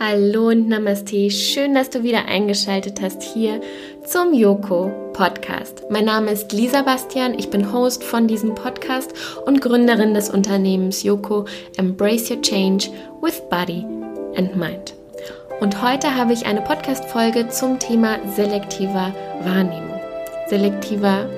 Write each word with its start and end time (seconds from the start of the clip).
Hallo 0.00 0.50
und 0.50 0.68
Namaste. 0.68 1.28
Schön, 1.28 1.74
dass 1.74 1.90
du 1.90 2.04
wieder 2.04 2.26
eingeschaltet 2.26 3.00
hast 3.02 3.20
hier 3.20 3.60
zum 4.06 4.32
Yoko 4.32 4.92
Podcast. 5.12 5.86
Mein 5.90 6.04
Name 6.04 6.30
ist 6.30 6.52
Lisa 6.52 6.82
Bastian. 6.82 7.36
Ich 7.36 7.50
bin 7.50 7.72
Host 7.72 8.04
von 8.04 8.28
diesem 8.28 8.54
Podcast 8.54 9.12
und 9.44 9.60
Gründerin 9.60 10.14
des 10.14 10.30
Unternehmens 10.30 11.02
Yoko 11.02 11.46
Embrace 11.78 12.30
Your 12.30 12.40
Change 12.40 12.90
with 13.20 13.42
Body 13.50 13.84
and 14.36 14.54
Mind. 14.54 14.94
Und 15.58 15.82
heute 15.82 16.14
habe 16.14 16.32
ich 16.32 16.46
eine 16.46 16.60
Podcast-Folge 16.60 17.48
zum 17.48 17.80
Thema 17.80 18.20
selektiver 18.36 19.12
Wahrnehmung. 19.42 19.98
Selektiver. 20.46 21.28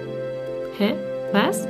Hä? 0.77 0.93
Was? 1.33 1.67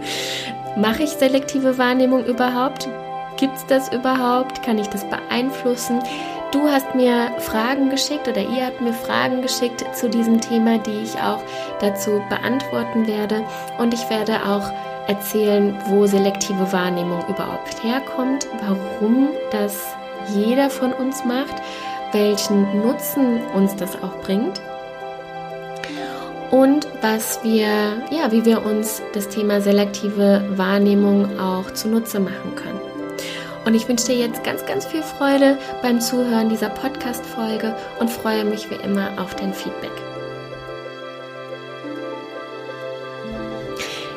Mache 0.76 1.02
ich 1.02 1.10
selektive 1.10 1.76
Wahrnehmung 1.76 2.24
überhaupt? 2.24 2.88
Gibt 3.36 3.56
es 3.56 3.66
das 3.66 3.92
überhaupt? 3.92 4.62
Kann 4.62 4.78
ich 4.78 4.88
das 4.88 5.04
beeinflussen? 5.08 6.00
Du 6.52 6.68
hast 6.68 6.94
mir 6.94 7.32
Fragen 7.38 7.90
geschickt 7.90 8.28
oder 8.28 8.40
ihr 8.40 8.66
habt 8.66 8.80
mir 8.80 8.92
Fragen 8.92 9.42
geschickt 9.42 9.84
zu 9.92 10.08
diesem 10.08 10.40
Thema, 10.40 10.78
die 10.78 11.02
ich 11.02 11.16
auch 11.16 11.42
dazu 11.80 12.22
beantworten 12.28 13.08
werde. 13.08 13.44
Und 13.78 13.92
ich 13.92 14.08
werde 14.08 14.36
auch 14.46 14.70
erzählen, 15.08 15.76
wo 15.86 16.06
selektive 16.06 16.72
Wahrnehmung 16.72 17.24
überhaupt 17.28 17.82
herkommt, 17.82 18.46
warum 18.64 19.30
das 19.50 19.96
jeder 20.34 20.70
von 20.70 20.92
uns 20.92 21.24
macht, 21.24 21.56
welchen 22.12 22.80
Nutzen 22.80 23.40
uns 23.54 23.74
das 23.74 24.00
auch 24.00 24.16
bringt 24.22 24.60
und 26.54 26.86
was 27.00 27.42
wir, 27.42 27.66
ja, 28.10 28.30
wie 28.30 28.44
wir 28.44 28.64
uns 28.64 29.02
das 29.12 29.28
Thema 29.28 29.60
selektive 29.60 30.44
Wahrnehmung 30.56 31.38
auch 31.38 31.72
zunutze 31.72 32.20
machen 32.20 32.54
können. 32.54 32.93
Und 33.64 33.74
ich 33.74 33.88
wünsche 33.88 34.06
dir 34.06 34.16
jetzt 34.16 34.44
ganz, 34.44 34.66
ganz 34.66 34.84
viel 34.84 35.02
Freude 35.02 35.58
beim 35.80 36.00
Zuhören 36.00 36.50
dieser 36.50 36.68
Podcast-Folge 36.68 37.74
und 37.98 38.10
freue 38.10 38.44
mich 38.44 38.70
wie 38.70 38.74
immer 38.74 39.18
auf 39.18 39.34
dein 39.36 39.54
Feedback. 39.54 39.92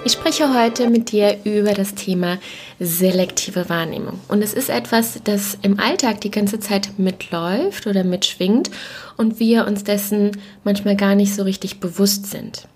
Ich 0.04 0.14
spreche 0.14 0.54
heute 0.54 0.90
mit 0.90 1.12
dir 1.12 1.38
über 1.44 1.74
das 1.74 1.94
Thema 1.96 2.38
selektive 2.80 3.68
Wahrnehmung. 3.70 4.20
Und 4.30 4.42
es 4.42 4.54
ist 4.54 4.70
etwas, 4.70 5.20
das 5.24 5.58
im 5.64 5.80
Alltag 5.80 6.22
die 6.22 6.32
ganze 6.32 6.60
Zeit 6.60 6.98
mitläuft 6.98 7.88
oder 7.88 8.04
mitschwingt 8.04 8.70
und 9.18 9.40
wir 9.40 9.66
uns 9.66 9.84
dessen 9.84 10.32
manchmal 10.64 10.96
gar 10.96 11.16
nicht 11.16 11.36
so 11.36 11.44
richtig 11.44 11.80
bewusst 11.80 12.28
sind. 12.28 12.68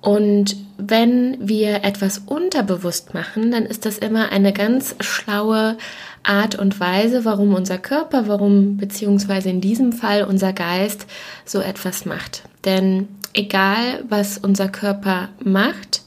Und 0.00 0.56
wenn 0.76 1.36
wir 1.40 1.84
etwas 1.84 2.18
unterbewusst 2.18 3.14
machen, 3.14 3.50
dann 3.50 3.66
ist 3.66 3.84
das 3.84 3.98
immer 3.98 4.30
eine 4.30 4.52
ganz 4.52 4.94
schlaue 5.00 5.76
Art 6.22 6.54
und 6.54 6.78
Weise, 6.78 7.24
warum 7.24 7.54
unser 7.54 7.78
Körper, 7.78 8.28
warum 8.28 8.76
beziehungsweise 8.76 9.50
in 9.50 9.60
diesem 9.60 9.92
Fall 9.92 10.24
unser 10.24 10.52
Geist 10.52 11.06
so 11.44 11.60
etwas 11.60 12.04
macht. 12.04 12.42
Denn 12.64 13.08
egal, 13.32 14.04
was 14.08 14.38
unser 14.38 14.68
Körper 14.68 15.30
macht, 15.42 16.02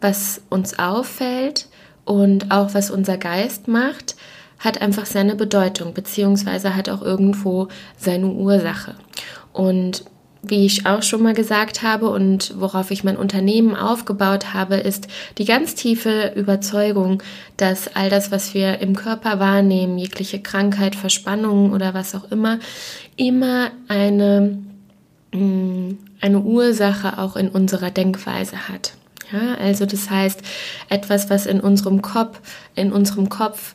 was 0.00 0.40
uns 0.48 0.78
auffällt 0.78 1.66
und 2.04 2.50
auch 2.50 2.72
was 2.72 2.90
unser 2.90 3.18
Geist 3.18 3.68
macht, 3.68 4.16
hat 4.58 4.80
einfach 4.80 5.06
seine 5.06 5.34
Bedeutung, 5.34 5.92
beziehungsweise 5.92 6.74
hat 6.74 6.88
auch 6.88 7.02
irgendwo 7.02 7.68
seine 7.98 8.28
Ursache. 8.28 8.94
Und 9.52 10.04
wie 10.50 10.66
ich 10.66 10.86
auch 10.86 11.02
schon 11.02 11.22
mal 11.22 11.34
gesagt 11.34 11.82
habe 11.82 12.10
und 12.10 12.54
worauf 12.58 12.90
ich 12.90 13.04
mein 13.04 13.16
Unternehmen 13.16 13.76
aufgebaut 13.76 14.52
habe, 14.54 14.76
ist 14.76 15.08
die 15.38 15.44
ganz 15.44 15.74
tiefe 15.74 16.32
Überzeugung, 16.34 17.22
dass 17.56 17.94
all 17.94 18.10
das, 18.10 18.30
was 18.30 18.54
wir 18.54 18.80
im 18.80 18.94
Körper 18.94 19.38
wahrnehmen, 19.38 19.98
jegliche 19.98 20.40
Krankheit, 20.40 20.96
Verspannung 20.96 21.72
oder 21.72 21.94
was 21.94 22.14
auch 22.14 22.30
immer, 22.30 22.58
immer 23.16 23.70
eine, 23.88 24.58
mm, 25.32 25.90
eine 26.20 26.40
Ursache 26.40 27.18
auch 27.18 27.36
in 27.36 27.48
unserer 27.48 27.90
Denkweise 27.90 28.68
hat. 28.68 28.94
Ja, 29.32 29.54
also 29.54 29.86
das 29.86 30.10
heißt, 30.10 30.42
etwas, 30.88 31.30
was 31.30 31.46
in 31.46 31.60
unserem 31.60 32.02
Kopf, 32.02 32.40
in 32.74 32.92
unserem 32.92 33.28
Kopf 33.28 33.74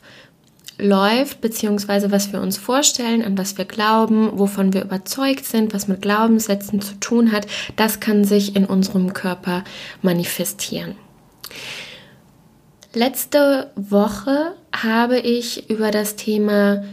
läuft, 0.79 1.41
beziehungsweise 1.41 2.11
was 2.11 2.33
wir 2.33 2.41
uns 2.41 2.57
vorstellen, 2.57 3.23
an 3.23 3.37
was 3.37 3.57
wir 3.57 3.65
glauben, 3.65 4.31
wovon 4.39 4.73
wir 4.73 4.83
überzeugt 4.83 5.45
sind, 5.45 5.73
was 5.73 5.87
mit 5.87 6.01
Glaubenssätzen 6.01 6.81
zu 6.81 6.99
tun 6.99 7.31
hat, 7.31 7.47
das 7.75 7.99
kann 7.99 8.23
sich 8.23 8.55
in 8.55 8.65
unserem 8.65 9.13
Körper 9.13 9.63
manifestieren. 10.01 10.95
Letzte 12.93 13.69
Woche 13.75 14.53
habe 14.71 15.19
ich 15.19 15.69
über 15.69 15.91
das 15.91 16.15
Thema 16.15 16.83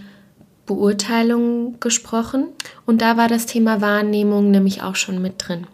Beurteilung 0.66 1.80
gesprochen 1.80 2.48
und 2.84 3.00
da 3.00 3.16
war 3.16 3.28
das 3.28 3.46
Thema 3.46 3.80
Wahrnehmung 3.80 4.50
nämlich 4.50 4.82
auch 4.82 4.96
schon 4.96 5.22
mit 5.22 5.34
drin. 5.38 5.66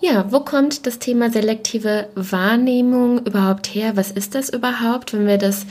Ja, 0.00 0.32
wo 0.32 0.40
kommt 0.40 0.86
das 0.86 0.98
Thema 0.98 1.30
selektive 1.30 2.08
Wahrnehmung 2.14 3.24
überhaupt 3.24 3.68
her? 3.68 3.96
Was 3.96 4.10
ist 4.10 4.34
das 4.34 4.48
überhaupt, 4.48 5.12
wenn 5.12 5.26
wir 5.26 5.38
das 5.38 5.66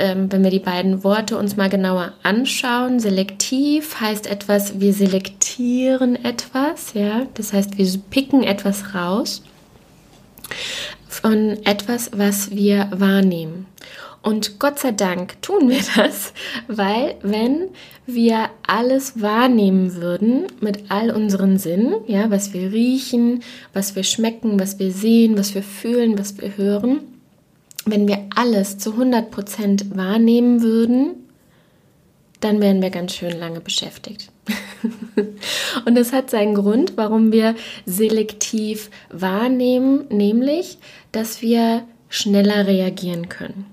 ähm, 0.00 0.32
wenn 0.32 0.42
wir 0.42 0.50
die 0.50 0.58
beiden 0.58 1.04
Worte 1.04 1.36
uns 1.36 1.56
mal 1.56 1.68
genauer 1.68 2.14
anschauen, 2.22 2.98
selektiv 2.98 4.00
heißt 4.00 4.26
etwas, 4.26 4.80
wir 4.80 4.94
selektieren 4.94 6.16
etwas, 6.24 6.94
ja, 6.94 7.26
das 7.34 7.52
heißt, 7.52 7.78
wir 7.78 7.86
picken 8.10 8.42
etwas 8.42 8.94
raus 8.94 9.42
von 11.06 11.58
etwas, 11.64 12.10
was 12.14 12.50
wir 12.50 12.88
wahrnehmen. 12.92 13.66
Und 14.22 14.58
Gott 14.58 14.78
sei 14.78 14.92
Dank 14.92 15.40
tun 15.42 15.68
wir 15.70 15.80
das, 15.96 16.32
weil 16.66 17.16
wenn 17.22 17.68
wir 18.06 18.50
alles 18.66 19.20
wahrnehmen 19.20 19.94
würden 19.94 20.46
mit 20.60 20.90
all 20.90 21.10
unseren 21.10 21.58
Sinnen, 21.58 21.94
ja, 22.06 22.30
was 22.30 22.52
wir 22.52 22.72
riechen, 22.72 23.42
was 23.72 23.96
wir 23.96 24.02
schmecken, 24.02 24.58
was 24.58 24.78
wir 24.78 24.92
sehen, 24.92 25.38
was 25.38 25.54
wir 25.54 25.62
fühlen, 25.62 26.18
was 26.18 26.38
wir 26.38 26.56
hören, 26.56 27.00
wenn 27.86 28.06
wir 28.08 28.26
alles 28.34 28.78
zu 28.78 28.92
100% 28.94 29.96
wahrnehmen 29.96 30.62
würden, 30.62 31.14
dann 32.40 32.60
wären 32.60 32.80
wir 32.80 32.90
ganz 32.90 33.14
schön 33.14 33.38
lange 33.38 33.60
beschäftigt. 33.60 34.30
und 35.84 35.94
das 35.94 36.12
hat 36.12 36.30
seinen 36.30 36.54
Grund, 36.54 36.94
warum 36.96 37.32
wir 37.32 37.54
selektiv 37.84 38.90
wahrnehmen, 39.10 40.06
nämlich, 40.08 40.78
dass 41.12 41.42
wir 41.42 41.84
schneller 42.08 42.66
reagieren 42.66 43.28
können. 43.28 43.66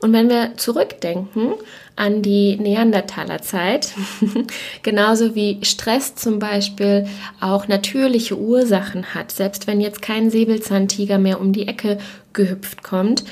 Und 0.00 0.12
wenn 0.12 0.28
wir 0.28 0.56
zurückdenken 0.56 1.54
an 1.96 2.22
die 2.22 2.56
Neandertalerzeit, 2.56 3.92
genauso 4.82 5.34
wie 5.34 5.58
Stress 5.62 6.14
zum 6.14 6.38
Beispiel 6.38 7.06
auch 7.40 7.68
natürliche 7.68 8.38
Ursachen 8.38 9.14
hat, 9.14 9.32
selbst 9.32 9.66
wenn 9.66 9.80
jetzt 9.80 10.02
kein 10.02 10.30
Säbelzahntiger 10.30 11.18
mehr 11.18 11.40
um 11.40 11.52
die 11.52 11.68
Ecke 11.68 11.98
gehüpft 12.32 12.82
kommt, 12.82 13.24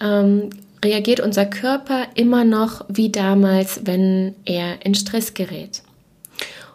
ähm, 0.00 0.50
reagiert 0.84 1.20
unser 1.20 1.46
Körper 1.46 2.06
immer 2.14 2.44
noch 2.44 2.84
wie 2.88 3.10
damals, 3.10 3.80
wenn 3.84 4.34
er 4.44 4.84
in 4.86 4.94
Stress 4.94 5.34
gerät. 5.34 5.82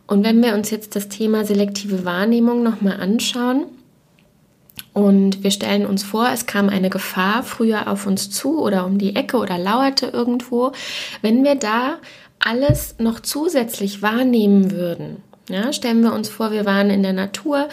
Und 0.08 0.26
wenn 0.26 0.44
wir 0.44 0.54
uns 0.54 0.70
jetzt 0.70 0.96
das 0.98 1.08
Thema 1.08 1.46
selektive 1.46 2.04
Wahrnehmung 2.04 2.62
nochmal 2.64 3.00
anschauen, 3.00 3.66
und 4.94 5.44
wir 5.44 5.52
stellen 5.52 5.86
uns 5.86 6.04
vor, 6.04 6.30
es 6.32 6.46
kam 6.46 6.70
eine 6.70 6.90
Gefahr 6.90 7.44
früher 7.44 7.88
auf 7.88 8.06
uns 8.06 8.30
zu 8.30 8.62
oder 8.62 8.86
um 8.86 9.00
die 9.00 9.16
Ecke 9.16 9.38
oder 9.38 9.58
lauerte 9.58 10.08
irgendwo. 10.08 10.72
Wenn 11.22 11.44
wir 11.44 11.56
da 11.56 11.96
alles 12.40 12.96
noch 13.00 13.20
zusätzlich 13.20 14.02
wahrnehmen 14.02 14.72
würden, 14.72 15.18
ja, 15.50 15.74
stellen 15.74 16.02
wir 16.02 16.14
uns 16.14 16.30
vor, 16.30 16.52
wir 16.52 16.66
waren 16.66 16.90
in 16.90 17.04
der 17.04 17.14
Natur, 17.14 17.68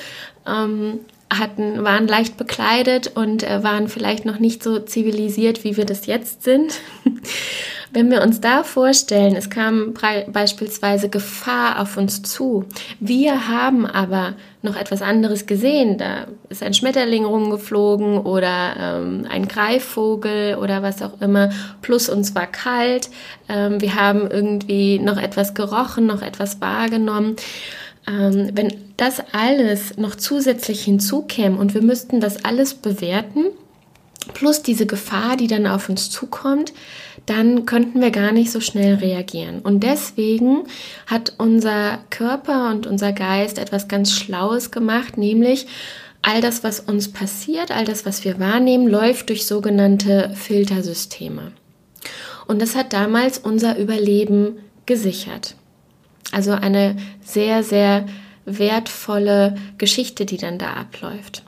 ähm, 0.46 1.00
hatten, 1.32 1.84
waren 1.84 2.08
leicht 2.08 2.36
bekleidet 2.36 3.12
und 3.14 3.42
äh, 3.42 3.62
waren 3.62 3.88
vielleicht 3.88 4.24
noch 4.24 4.38
nicht 4.38 4.62
so 4.62 4.78
zivilisiert, 4.80 5.62
wie 5.62 5.76
wir 5.76 5.84
das 5.84 6.06
jetzt 6.06 6.42
sind. 6.42 6.80
Wenn 7.92 8.10
wir 8.10 8.22
uns 8.22 8.40
da 8.40 8.62
vorstellen, 8.62 9.34
es 9.34 9.50
kam 9.50 9.94
beispielsweise 10.32 11.08
Gefahr 11.08 11.80
auf 11.80 11.96
uns 11.96 12.22
zu, 12.22 12.64
wir 13.00 13.48
haben 13.48 13.84
aber 13.84 14.34
noch 14.62 14.76
etwas 14.76 15.02
anderes 15.02 15.46
gesehen, 15.46 15.98
da 15.98 16.26
ist 16.50 16.62
ein 16.62 16.74
Schmetterling 16.74 17.24
rumgeflogen 17.24 18.18
oder 18.18 18.76
ähm, 18.78 19.26
ein 19.28 19.48
Greifvogel 19.48 20.56
oder 20.56 20.82
was 20.82 21.02
auch 21.02 21.20
immer, 21.20 21.50
plus 21.82 22.08
uns 22.08 22.34
war 22.36 22.46
kalt, 22.46 23.10
ähm, 23.48 23.80
wir 23.80 23.96
haben 23.96 24.30
irgendwie 24.30 25.00
noch 25.00 25.16
etwas 25.16 25.54
gerochen, 25.54 26.06
noch 26.06 26.22
etwas 26.22 26.60
wahrgenommen. 26.60 27.36
Ähm, 28.06 28.50
wenn 28.52 28.72
das 28.96 29.22
alles 29.32 29.96
noch 29.96 30.14
zusätzlich 30.14 30.84
hinzukäme 30.84 31.58
und 31.58 31.74
wir 31.74 31.82
müssten 31.82 32.20
das 32.20 32.44
alles 32.44 32.74
bewerten, 32.74 33.46
plus 34.34 34.62
diese 34.62 34.86
Gefahr, 34.86 35.36
die 35.36 35.46
dann 35.46 35.66
auf 35.66 35.88
uns 35.88 36.10
zukommt, 36.10 36.72
dann 37.26 37.66
könnten 37.66 38.00
wir 38.00 38.10
gar 38.10 38.32
nicht 38.32 38.50
so 38.50 38.60
schnell 38.60 38.94
reagieren. 38.94 39.60
Und 39.60 39.80
deswegen 39.80 40.64
hat 41.06 41.34
unser 41.38 41.98
Körper 42.10 42.70
und 42.70 42.86
unser 42.86 43.12
Geist 43.12 43.58
etwas 43.58 43.88
ganz 43.88 44.12
Schlaues 44.12 44.70
gemacht, 44.70 45.16
nämlich 45.18 45.66
all 46.22 46.40
das, 46.40 46.64
was 46.64 46.80
uns 46.80 47.12
passiert, 47.12 47.70
all 47.70 47.84
das, 47.84 48.04
was 48.06 48.24
wir 48.24 48.38
wahrnehmen, 48.38 48.88
läuft 48.88 49.28
durch 49.28 49.46
sogenannte 49.46 50.32
Filtersysteme. 50.34 51.52
Und 52.46 52.60
das 52.60 52.74
hat 52.74 52.92
damals 52.92 53.38
unser 53.38 53.78
Überleben 53.78 54.58
gesichert. 54.86 55.54
Also 56.32 56.52
eine 56.52 56.96
sehr, 57.24 57.62
sehr 57.62 58.06
wertvolle 58.44 59.56
Geschichte, 59.78 60.26
die 60.26 60.36
dann 60.36 60.58
da 60.58 60.74
abläuft. 60.74 61.42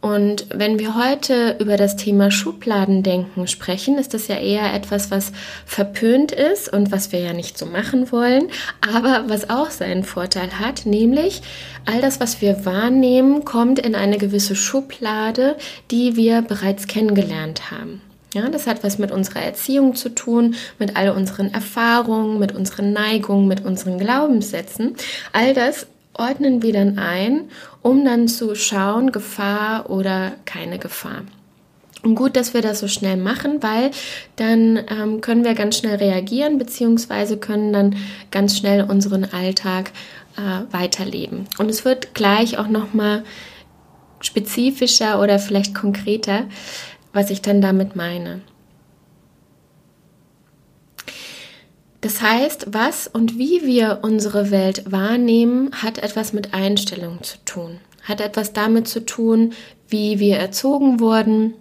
Und 0.00 0.46
wenn 0.54 0.78
wir 0.78 0.94
heute 0.94 1.56
über 1.58 1.76
das 1.76 1.96
Thema 1.96 2.30
Schubladendenken 2.30 3.48
sprechen, 3.48 3.98
ist 3.98 4.14
das 4.14 4.28
ja 4.28 4.36
eher 4.36 4.72
etwas, 4.72 5.10
was 5.10 5.32
verpönt 5.64 6.30
ist 6.30 6.72
und 6.72 6.92
was 6.92 7.10
wir 7.10 7.20
ja 7.20 7.32
nicht 7.32 7.58
so 7.58 7.66
machen 7.66 8.12
wollen, 8.12 8.48
aber 8.80 9.24
was 9.28 9.50
auch 9.50 9.70
seinen 9.70 10.04
Vorteil 10.04 10.60
hat, 10.60 10.86
nämlich 10.86 11.42
all 11.86 12.00
das, 12.00 12.20
was 12.20 12.40
wir 12.40 12.64
wahrnehmen, 12.64 13.44
kommt 13.44 13.78
in 13.78 13.94
eine 13.94 14.18
gewisse 14.18 14.54
Schublade, 14.54 15.56
die 15.90 16.14
wir 16.14 16.42
bereits 16.42 16.86
kennengelernt 16.86 17.70
haben. 17.72 18.00
Ja, 18.34 18.50
das 18.50 18.66
hat 18.66 18.84
was 18.84 18.98
mit 18.98 19.10
unserer 19.10 19.40
Erziehung 19.40 19.94
zu 19.94 20.10
tun, 20.10 20.56
mit 20.78 20.94
all 20.94 21.10
unseren 21.10 21.54
Erfahrungen, 21.54 22.38
mit 22.38 22.54
unseren 22.54 22.92
Neigungen, 22.92 23.48
mit 23.48 23.64
unseren 23.64 23.98
Glaubenssätzen. 23.98 24.94
All 25.32 25.54
das 25.54 25.86
ordnen 26.18 26.62
wir 26.62 26.72
dann 26.72 26.98
ein, 26.98 27.50
um 27.82 28.04
dann 28.04 28.28
zu 28.28 28.54
schauen, 28.54 29.12
Gefahr 29.12 29.90
oder 29.90 30.32
keine 30.44 30.78
Gefahr. 30.78 31.22
Und 32.02 32.14
gut, 32.14 32.36
dass 32.36 32.54
wir 32.54 32.62
das 32.62 32.80
so 32.80 32.88
schnell 32.88 33.16
machen, 33.16 33.62
weil 33.62 33.90
dann 34.36 34.78
ähm, 34.88 35.20
können 35.20 35.44
wir 35.44 35.54
ganz 35.54 35.78
schnell 35.78 35.96
reagieren, 35.96 36.58
beziehungsweise 36.58 37.36
können 37.36 37.72
dann 37.72 37.96
ganz 38.30 38.56
schnell 38.56 38.84
unseren 38.84 39.24
Alltag 39.24 39.90
äh, 40.36 40.72
weiterleben. 40.72 41.46
Und 41.58 41.68
es 41.68 41.84
wird 41.84 42.14
gleich 42.14 42.58
auch 42.58 42.68
nochmal 42.68 43.24
spezifischer 44.20 45.20
oder 45.20 45.38
vielleicht 45.38 45.74
konkreter, 45.74 46.44
was 47.12 47.30
ich 47.30 47.42
dann 47.42 47.60
damit 47.60 47.96
meine. 47.96 48.40
Das 52.06 52.22
heißt, 52.22 52.68
was 52.70 53.08
und 53.08 53.36
wie 53.36 53.66
wir 53.66 53.98
unsere 54.02 54.52
Welt 54.52 54.92
wahrnehmen, 54.92 55.72
hat 55.72 55.98
etwas 55.98 56.32
mit 56.32 56.54
Einstellung 56.54 57.20
zu 57.24 57.36
tun, 57.44 57.80
hat 58.04 58.20
etwas 58.20 58.52
damit 58.52 58.86
zu 58.86 59.04
tun, 59.04 59.54
wie 59.88 60.20
wir 60.20 60.36
erzogen 60.36 61.00
wurden, 61.00 61.54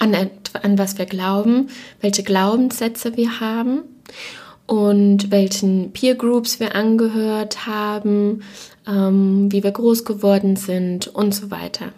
an, 0.00 0.16
an 0.64 0.78
was 0.78 0.98
wir 0.98 1.06
glauben, 1.06 1.68
welche 2.00 2.24
Glaubenssätze 2.24 3.16
wir 3.16 3.38
haben 3.38 3.82
und 4.66 5.30
welchen 5.30 5.92
Peer 5.92 6.16
Groups 6.16 6.58
wir 6.58 6.74
angehört 6.74 7.68
haben, 7.68 8.42
ähm, 8.84 9.46
wie 9.52 9.62
wir 9.62 9.70
groß 9.70 10.04
geworden 10.04 10.56
sind 10.56 11.06
und 11.06 11.32
so 11.32 11.52
weiter. 11.52 11.92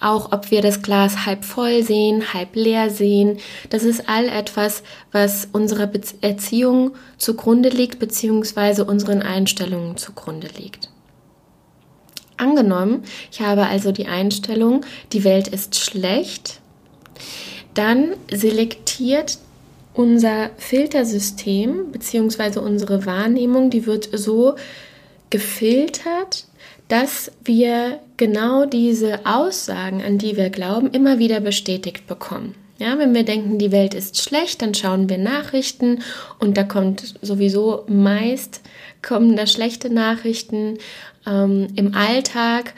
Auch 0.00 0.32
ob 0.32 0.50
wir 0.50 0.62
das 0.62 0.80
Glas 0.80 1.26
halb 1.26 1.44
voll 1.44 1.82
sehen, 1.82 2.32
halb 2.32 2.56
leer 2.56 2.88
sehen. 2.88 3.38
Das 3.68 3.84
ist 3.84 4.08
all 4.08 4.28
etwas, 4.28 4.82
was 5.12 5.48
unserer 5.52 5.86
Be 5.86 6.00
Erziehung 6.22 6.92
zugrunde 7.18 7.68
liegt, 7.68 7.98
beziehungsweise 7.98 8.84
unseren 8.84 9.20
Einstellungen 9.20 9.98
zugrunde 9.98 10.48
liegt. 10.56 10.88
Angenommen, 12.38 13.02
ich 13.30 13.42
habe 13.42 13.66
also 13.66 13.92
die 13.92 14.06
Einstellung, 14.06 14.86
die 15.12 15.24
Welt 15.24 15.48
ist 15.48 15.78
schlecht, 15.78 16.60
dann 17.74 18.14
selektiert 18.32 19.38
unser 19.92 20.50
Filtersystem 20.56 21.92
beziehungsweise 21.92 22.62
unsere 22.62 23.04
Wahrnehmung, 23.04 23.68
die 23.68 23.84
wird 23.86 24.08
so 24.12 24.54
gefiltert, 25.28 26.46
dass 26.90 27.32
wir 27.44 28.00
genau 28.16 28.66
diese 28.66 29.24
Aussagen, 29.24 30.02
an 30.02 30.18
die 30.18 30.36
wir 30.36 30.50
glauben, 30.50 30.90
immer 30.90 31.18
wieder 31.18 31.40
bestätigt 31.40 32.06
bekommen. 32.06 32.54
Ja, 32.78 32.98
wenn 32.98 33.14
wir 33.14 33.24
denken, 33.24 33.58
die 33.58 33.72
Welt 33.72 33.94
ist 33.94 34.20
schlecht, 34.22 34.62
dann 34.62 34.74
schauen 34.74 35.08
wir 35.08 35.18
Nachrichten 35.18 36.02
und 36.38 36.56
da 36.56 36.64
kommt 36.64 37.14
sowieso 37.22 37.84
meist 37.88 38.60
kommen 39.02 39.36
da 39.36 39.46
schlechte 39.46 39.90
Nachrichten 39.90 40.78
ähm, 41.26 41.68
im 41.76 41.94
Alltag 41.94 42.74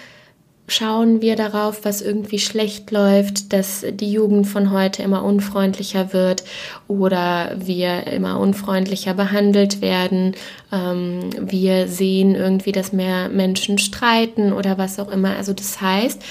schauen 0.73 1.21
wir 1.21 1.37
darauf, 1.37 1.85
was 1.85 2.01
irgendwie 2.01 2.39
schlecht 2.39 2.91
läuft, 2.91 3.53
dass 3.53 3.85
die 3.89 4.11
Jugend 4.11 4.47
von 4.47 4.73
heute 4.73 5.03
immer 5.03 5.25
unfreundlicher 5.25 6.13
wird 6.13 6.45
oder 6.89 7.53
wir 7.57 8.07
immer 8.07 8.41
unfreundlicher 8.41 9.15
behandelt 9.15 9.81
werden. 9.81 10.35
Ähm, 10.73 11.31
wir 11.39 11.89
sehen 11.89 12.35
irgendwie, 12.35 12.73
dass 12.73 12.93
mehr 12.93 13.29
Menschen 13.29 13.79
streiten 13.79 14.53
oder 14.53 14.79
was 14.79 14.99
auch 14.99 15.11
immer. 15.11 15.37
Also 15.37 15.53
das 15.53 15.81
heißt, 15.81 16.23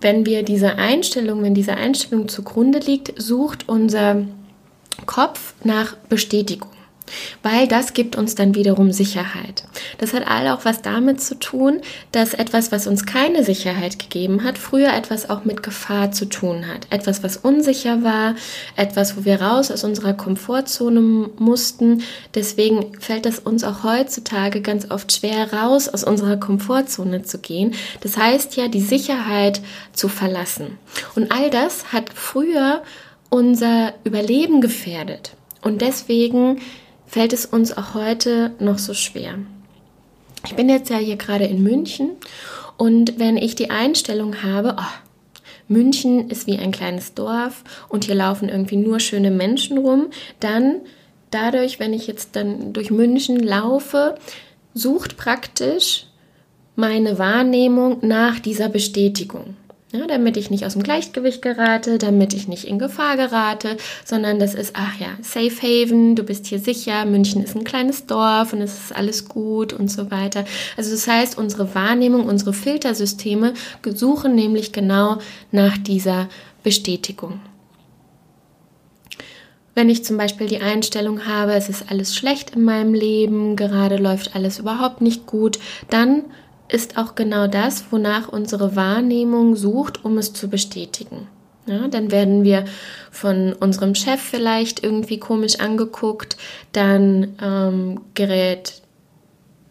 wenn 0.00 0.26
wir 0.26 0.42
diese 0.42 0.76
Einstellung, 0.76 1.42
wenn 1.42 1.54
diese 1.54 1.74
Einstellung 1.74 2.28
zugrunde 2.28 2.80
liegt, 2.80 3.20
sucht 3.20 3.68
unser 3.68 4.24
Kopf 5.06 5.54
nach 5.62 5.96
Bestätigung 6.08 6.70
weil 7.42 7.68
das 7.68 7.92
gibt 7.92 8.16
uns 8.16 8.34
dann 8.34 8.54
wiederum 8.54 8.92
Sicherheit. 8.92 9.64
Das 9.98 10.12
hat 10.12 10.26
all 10.26 10.48
auch 10.48 10.64
was 10.64 10.82
damit 10.82 11.20
zu 11.20 11.38
tun, 11.38 11.80
dass 12.12 12.34
etwas, 12.34 12.72
was 12.72 12.86
uns 12.86 13.06
keine 13.06 13.44
Sicherheit 13.44 13.98
gegeben 13.98 14.44
hat, 14.44 14.58
früher 14.58 14.92
etwas 14.92 15.28
auch 15.28 15.44
mit 15.44 15.62
Gefahr 15.62 16.12
zu 16.12 16.26
tun 16.26 16.66
hat. 16.66 16.86
Etwas, 16.90 17.22
was 17.22 17.36
unsicher 17.36 18.02
war, 18.02 18.34
etwas, 18.76 19.16
wo 19.16 19.24
wir 19.24 19.40
raus 19.40 19.70
aus 19.70 19.84
unserer 19.84 20.14
Komfortzone 20.14 21.30
mussten. 21.38 22.02
Deswegen 22.34 22.98
fällt 23.00 23.26
es 23.26 23.38
uns 23.38 23.64
auch 23.64 23.82
heutzutage 23.82 24.60
ganz 24.60 24.90
oft 24.90 25.12
schwer, 25.12 25.52
raus 25.52 25.88
aus 25.88 26.04
unserer 26.04 26.36
Komfortzone 26.36 27.22
zu 27.22 27.38
gehen. 27.38 27.74
Das 28.00 28.16
heißt 28.16 28.56
ja, 28.56 28.68
die 28.68 28.80
Sicherheit 28.80 29.60
zu 29.92 30.08
verlassen. 30.08 30.78
Und 31.14 31.32
all 31.32 31.50
das 31.50 31.92
hat 31.92 32.10
früher 32.14 32.82
unser 33.30 33.94
Überleben 34.04 34.60
gefährdet. 34.60 35.32
Und 35.62 35.80
deswegen 35.80 36.60
fällt 37.12 37.34
es 37.34 37.44
uns 37.44 37.76
auch 37.76 37.92
heute 37.92 38.52
noch 38.58 38.78
so 38.78 38.94
schwer. 38.94 39.34
Ich 40.46 40.56
bin 40.56 40.70
jetzt 40.70 40.88
ja 40.88 40.96
hier 40.96 41.16
gerade 41.16 41.44
in 41.44 41.62
München 41.62 42.12
und 42.78 43.18
wenn 43.18 43.36
ich 43.36 43.54
die 43.54 43.70
Einstellung 43.70 44.42
habe, 44.42 44.76
oh, 44.78 44.94
München 45.68 46.30
ist 46.30 46.46
wie 46.46 46.58
ein 46.58 46.72
kleines 46.72 47.12
Dorf 47.12 47.64
und 47.90 48.04
hier 48.04 48.14
laufen 48.14 48.48
irgendwie 48.48 48.78
nur 48.78 48.98
schöne 48.98 49.30
Menschen 49.30 49.76
rum, 49.76 50.06
dann 50.40 50.80
dadurch, 51.30 51.78
wenn 51.78 51.92
ich 51.92 52.06
jetzt 52.06 52.34
dann 52.34 52.72
durch 52.72 52.90
München 52.90 53.40
laufe, 53.40 54.16
sucht 54.72 55.18
praktisch 55.18 56.06
meine 56.76 57.18
Wahrnehmung 57.18 57.98
nach 58.00 58.40
dieser 58.40 58.70
Bestätigung. 58.70 59.54
Ja, 59.94 60.06
damit 60.06 60.38
ich 60.38 60.48
nicht 60.48 60.64
aus 60.64 60.72
dem 60.72 60.82
Gleichgewicht 60.82 61.42
gerate, 61.42 61.98
damit 61.98 62.32
ich 62.32 62.48
nicht 62.48 62.64
in 62.64 62.78
Gefahr 62.78 63.18
gerate, 63.18 63.76
sondern 64.06 64.38
das 64.38 64.54
ist, 64.54 64.72
ach 64.74 64.98
ja, 64.98 65.08
Safe 65.20 65.50
Haven, 65.50 66.16
du 66.16 66.22
bist 66.22 66.46
hier 66.46 66.60
sicher, 66.60 67.04
München 67.04 67.44
ist 67.44 67.54
ein 67.54 67.64
kleines 67.64 68.06
Dorf 68.06 68.54
und 68.54 68.62
es 68.62 68.72
ist 68.84 68.96
alles 68.96 69.28
gut 69.28 69.74
und 69.74 69.90
so 69.90 70.10
weiter. 70.10 70.46
Also 70.78 70.92
das 70.92 71.06
heißt, 71.06 71.36
unsere 71.36 71.74
Wahrnehmung, 71.74 72.24
unsere 72.24 72.54
Filtersysteme 72.54 73.52
suchen 73.94 74.34
nämlich 74.34 74.72
genau 74.72 75.18
nach 75.50 75.76
dieser 75.76 76.30
Bestätigung. 76.62 77.40
Wenn 79.74 79.90
ich 79.90 80.06
zum 80.06 80.16
Beispiel 80.16 80.46
die 80.46 80.62
Einstellung 80.62 81.26
habe, 81.26 81.52
es 81.52 81.68
ist 81.68 81.90
alles 81.90 82.16
schlecht 82.16 82.56
in 82.56 82.64
meinem 82.64 82.94
Leben, 82.94 83.56
gerade 83.56 83.96
läuft 83.96 84.34
alles 84.34 84.58
überhaupt 84.58 85.02
nicht 85.02 85.26
gut, 85.26 85.58
dann 85.90 86.24
ist 86.72 86.96
auch 86.96 87.14
genau 87.14 87.46
das, 87.46 87.84
wonach 87.90 88.28
unsere 88.28 88.76
Wahrnehmung 88.76 89.56
sucht, 89.56 90.04
um 90.04 90.18
es 90.18 90.32
zu 90.32 90.48
bestätigen. 90.48 91.28
Ja, 91.66 91.86
dann 91.86 92.10
werden 92.10 92.42
wir 92.42 92.64
von 93.10 93.52
unserem 93.52 93.94
Chef 93.94 94.20
vielleicht 94.20 94.82
irgendwie 94.82 95.18
komisch 95.18 95.60
angeguckt, 95.60 96.36
dann 96.72 97.36
ähm, 97.40 98.00
gerät, 98.14 98.82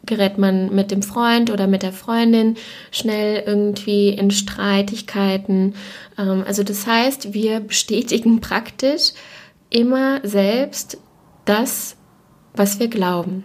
gerät 0.05 0.37
man 0.37 0.73
mit 0.73 0.91
dem 0.91 1.03
Freund 1.03 1.49
oder 1.49 1.67
mit 1.67 1.83
der 1.83 1.91
Freundin 1.91 2.55
schnell 2.91 3.43
irgendwie 3.45 4.09
in 4.09 4.31
Streitigkeiten. 4.31 5.73
Ähm, 6.17 6.45
also 6.47 6.63
das 6.63 6.87
heißt, 6.87 7.33
wir 7.33 7.59
bestätigen 7.59 8.39
praktisch 8.39 9.11
immer 9.69 10.21
selbst 10.23 10.97
das, 11.43 11.97
was 12.53 12.79
wir 12.79 12.87
glauben. 12.87 13.43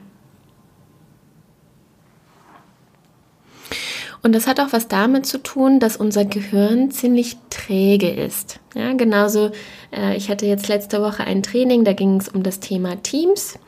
Und 4.22 4.34
das 4.34 4.46
hat 4.46 4.60
auch 4.60 4.72
was 4.72 4.88
damit 4.88 5.26
zu 5.26 5.38
tun, 5.42 5.80
dass 5.80 5.96
unser 5.96 6.24
Gehirn 6.24 6.90
ziemlich 6.90 7.36
träge 7.50 8.10
ist. 8.10 8.60
Ja, 8.74 8.92
genauso, 8.92 9.50
äh, 9.92 10.16
ich 10.16 10.28
hatte 10.28 10.46
jetzt 10.46 10.68
letzte 10.68 11.00
Woche 11.02 11.24
ein 11.24 11.42
Training, 11.42 11.84
da 11.84 11.92
ging 11.92 12.16
es 12.16 12.28
um 12.28 12.42
das 12.42 12.60
Thema 12.60 13.02
Teams 13.02 13.58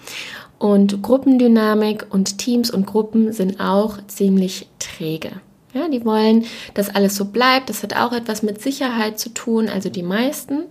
und 0.59 1.03
Gruppendynamik 1.03 2.07
und 2.11 2.39
Teams 2.39 2.71
und 2.71 2.87
Gruppen 2.87 3.33
sind 3.33 3.61
auch 3.61 3.99
ziemlich 4.09 4.69
träge. 4.79 5.31
Ja, 5.75 5.89
die 5.89 6.05
wollen, 6.05 6.45
dass 6.75 6.95
alles 6.95 7.15
so 7.15 7.27
bleibt. 7.27 7.69
Das 7.69 7.83
hat 7.83 7.95
auch 7.95 8.13
etwas 8.13 8.43
mit 8.43 8.61
Sicherheit 8.61 9.19
zu 9.19 9.29
tun, 9.29 9.69
also 9.69 9.91
die 9.91 10.03
meisten. 10.03 10.65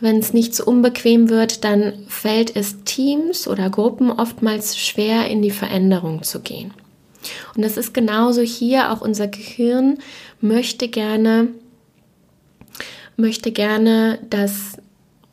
Wenn 0.00 0.18
es 0.18 0.34
nicht 0.34 0.54
so 0.54 0.64
unbequem 0.64 1.30
wird, 1.30 1.64
dann 1.64 1.94
fällt 2.08 2.54
es 2.54 2.84
Teams 2.84 3.48
oder 3.48 3.70
Gruppen 3.70 4.10
oftmals 4.10 4.76
schwer, 4.78 5.28
in 5.28 5.40
die 5.40 5.50
Veränderung 5.50 6.22
zu 6.22 6.40
gehen. 6.40 6.74
Und 7.54 7.64
das 7.64 7.76
ist 7.76 7.94
genauso 7.94 8.42
hier, 8.42 8.92
auch 8.92 9.00
unser 9.00 9.28
Gehirn 9.28 9.98
möchte 10.40 10.88
gerne, 10.88 11.48
möchte 13.16 13.52
gerne, 13.52 14.18
dass 14.30 14.78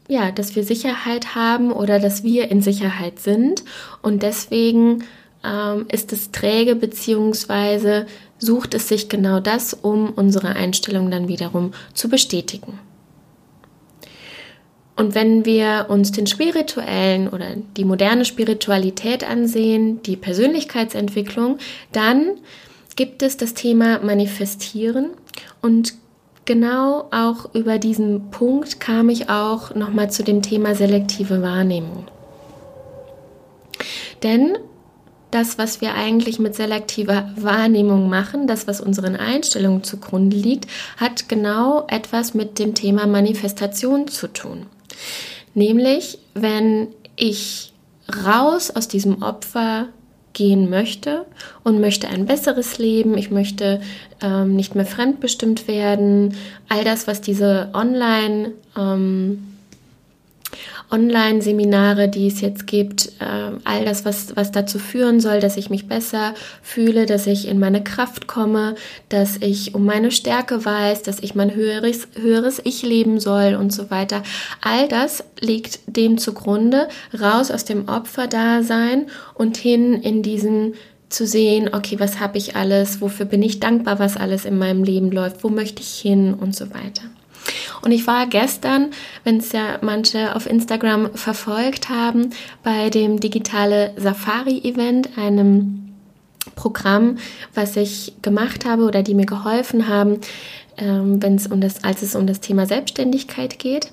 ja, 0.10 0.32
dass 0.32 0.56
wir 0.56 0.64
Sicherheit 0.64 1.34
haben 1.34 1.72
oder 1.72 1.98
dass 1.98 2.24
wir 2.24 2.52
in 2.52 2.62
Sicherheit 2.62 3.20
sind 3.20 3.64
und 4.02 4.22
deswegen 4.22 5.06
ähm, 5.44 5.86
ist 5.92 6.12
es 6.12 6.32
träge 6.32 6.76
beziehungsweise 6.76 8.06
sucht 8.38 8.74
es 8.74 8.90
sich 8.90 9.10
genau 9.10 9.40
das, 9.40 9.74
um 9.74 10.10
unsere 10.10 10.50
Einstellung 10.50 11.10
dann 11.10 11.28
wiederum 11.28 11.74
zu 11.94 12.10
bestätigen. 12.10 12.80
Und 14.96 15.16
wenn 15.16 15.46
wir 15.46 15.88
uns 15.90 16.12
den 16.12 16.28
spirituellen 16.28 17.28
oder 17.28 17.56
die 17.78 17.86
moderne 17.86 18.26
Spiritualität 18.26 19.28
ansehen, 19.28 20.04
die 20.04 20.16
Persönlichkeitsentwicklung, 20.16 21.58
dann 21.92 22.38
gibt 22.96 23.24
es 23.24 23.38
das 23.38 23.56
Thema 23.56 24.00
Manifestieren 24.00 25.10
und 25.62 25.96
genau 26.46 27.06
auch 27.12 27.54
über 27.56 27.80
diesen 27.80 28.30
Punkt 28.30 28.80
kam 28.80 29.10
ich 29.10 29.30
auch 29.30 29.74
nochmal 29.74 30.12
zu 30.12 30.24
dem 30.24 30.44
Thema 30.44 30.76
selektive 30.76 31.42
Wahrnehmung. 31.42 32.06
Denn 34.22 34.58
das, 35.32 35.58
was 35.58 35.82
wir 35.82 35.96
eigentlich 35.96 36.38
mit 36.38 36.54
selektiver 36.54 37.32
Wahrnehmung 37.36 38.08
machen, 38.08 38.46
das, 38.46 38.68
was 38.68 38.80
unseren 38.80 39.16
Einstellungen 39.16 39.84
zugrunde 39.84 40.38
liegt, 40.38 40.68
hat 40.98 41.28
genau 41.28 41.86
etwas 41.88 42.36
mit 42.36 42.60
dem 42.60 42.76
Thema 42.76 43.08
Manifestation 43.08 44.08
zu 44.08 44.28
tun. 44.28 44.68
Nämlich, 45.54 46.20
wenn 46.34 46.88
ich 47.16 47.74
raus 48.26 48.72
aus 48.72 48.88
diesem 48.88 49.22
Opfer 49.22 49.88
gehen 50.34 50.70
möchte 50.70 51.26
und 51.64 51.80
möchte 51.80 52.08
ein 52.08 52.26
besseres 52.26 52.80
Leben, 52.80 53.18
ich 53.18 53.30
möchte 53.30 53.82
ähm, 54.22 54.56
nicht 54.56 54.76
mehr 54.76 54.86
fremdbestimmt 54.86 55.68
werden, 55.68 56.36
all 56.70 56.84
das, 56.84 57.08
was 57.08 57.22
diese 57.22 57.70
Online- 57.74 58.54
ähm, 58.78 59.53
Online-Seminare, 60.92 62.10
die 62.10 62.28
es 62.28 62.42
jetzt 62.42 62.68
gibt, 62.68 63.08
äh, 63.20 63.52
all 63.64 63.86
das, 63.86 64.06
was, 64.06 64.36
was 64.36 64.52
dazu 64.52 64.80
führen 64.80 65.20
soll, 65.20 65.40
dass 65.40 65.58
ich 65.58 65.70
mich 65.70 65.88
besser 65.88 66.34
fühle, 66.62 67.06
dass 67.06 67.28
ich 67.28 67.48
in 67.48 67.60
meine 67.60 67.84
Kraft 67.84 68.28
komme, 68.28 68.76
dass 69.10 69.38
ich 69.38 69.76
um 69.76 69.86
meine 69.86 70.12
Stärke 70.12 70.64
weiß, 70.64 71.04
dass 71.04 71.20
ich 71.20 71.36
mein 71.36 71.56
höheres, 71.56 72.08
höheres 72.20 72.62
Ich 72.64 72.84
leben 72.84 73.20
soll 73.20 73.56
und 73.56 73.74
so 73.74 73.90
weiter. 73.90 74.24
All 74.62 74.88
das 74.88 75.24
liegt 75.40 75.80
dem 75.88 76.18
zugrunde, 76.18 76.88
raus 77.20 77.52
aus 77.52 77.66
dem 77.66 77.90
Opferdasein 77.90 79.08
und 79.34 79.58
hin 79.58 79.94
in 79.94 80.24
diesen 80.24 80.74
zu 81.10 81.28
sehen, 81.28 81.70
okay, 81.74 82.00
was 82.00 82.20
habe 82.20 82.38
ich 82.38 82.56
alles, 82.56 83.00
wofür 83.00 83.26
bin 83.26 83.44
ich 83.44 83.60
dankbar, 83.60 84.00
was 84.00 84.18
alles 84.18 84.46
in 84.46 84.58
meinem 84.58 84.84
Leben 84.84 85.12
läuft, 85.12 85.44
wo 85.44 85.50
möchte 85.50 85.82
ich 85.82 86.00
hin 86.00 86.34
und 86.34 86.56
so 86.56 86.72
weiter. 86.72 87.04
Und 87.84 87.92
ich 87.92 88.08
war 88.08 88.28
gestern, 88.28 88.92
wenn 89.24 89.38
es 89.38 89.52
ja 89.52 89.78
manche 89.82 90.36
auf 90.36 90.50
Instagram 90.50 91.14
verfolgt 91.16 91.90
haben, 91.90 92.30
bei 92.64 92.90
dem 92.90 93.20
digitale 93.20 93.94
Safari-Event, 93.98 95.18
einem 95.18 95.94
Programm, 96.56 97.18
was 97.54 97.76
ich 97.76 98.14
gemacht 98.22 98.66
habe 98.66 98.84
oder 98.84 99.04
die 99.04 99.14
mir 99.14 99.26
geholfen 99.26 99.88
haben, 99.88 100.20
ähm, 100.78 101.22
wenn 101.22 101.36
es 101.36 101.48
um 101.48 101.62
das, 101.62 101.84
als 101.84 102.02
es 102.02 102.16
um 102.16 102.26
das 102.26 102.40
Thema 102.40 102.66
Selbstständigkeit 102.66 103.60
geht. 103.60 103.92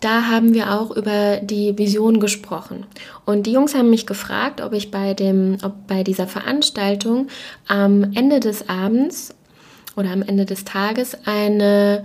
Da 0.00 0.26
haben 0.26 0.54
wir 0.54 0.72
auch 0.72 0.90
über 0.90 1.36
die 1.36 1.78
Vision 1.78 2.18
gesprochen. 2.18 2.86
Und 3.24 3.46
die 3.46 3.52
Jungs 3.52 3.74
haben 3.74 3.90
mich 3.90 4.06
gefragt, 4.06 4.60
ob 4.60 4.72
ich 4.72 4.90
bei 4.90 5.14
dem, 5.14 5.58
ob 5.62 5.86
bei 5.86 6.02
dieser 6.02 6.26
Veranstaltung 6.26 7.28
am 7.68 8.12
Ende 8.14 8.40
des 8.40 8.68
Abends 8.68 9.34
oder 9.94 10.10
am 10.10 10.22
Ende 10.22 10.44
des 10.44 10.64
Tages 10.64 11.16
eine 11.26 12.04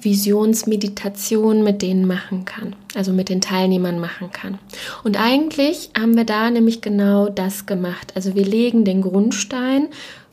Visionsmeditation 0.00 1.62
mit 1.62 1.82
denen 1.82 2.06
machen 2.06 2.44
kann, 2.44 2.76
also 2.94 3.12
mit 3.12 3.28
den 3.28 3.40
Teilnehmern 3.40 3.98
machen 3.98 4.30
kann. 4.30 4.58
Und 5.04 5.20
eigentlich 5.20 5.90
haben 5.98 6.16
wir 6.16 6.24
da 6.24 6.50
nämlich 6.50 6.80
genau 6.80 7.28
das 7.28 7.66
gemacht. 7.66 8.12
Also 8.14 8.34
wir 8.34 8.44
legen 8.44 8.84
den 8.84 9.02
Grundstein 9.02 9.88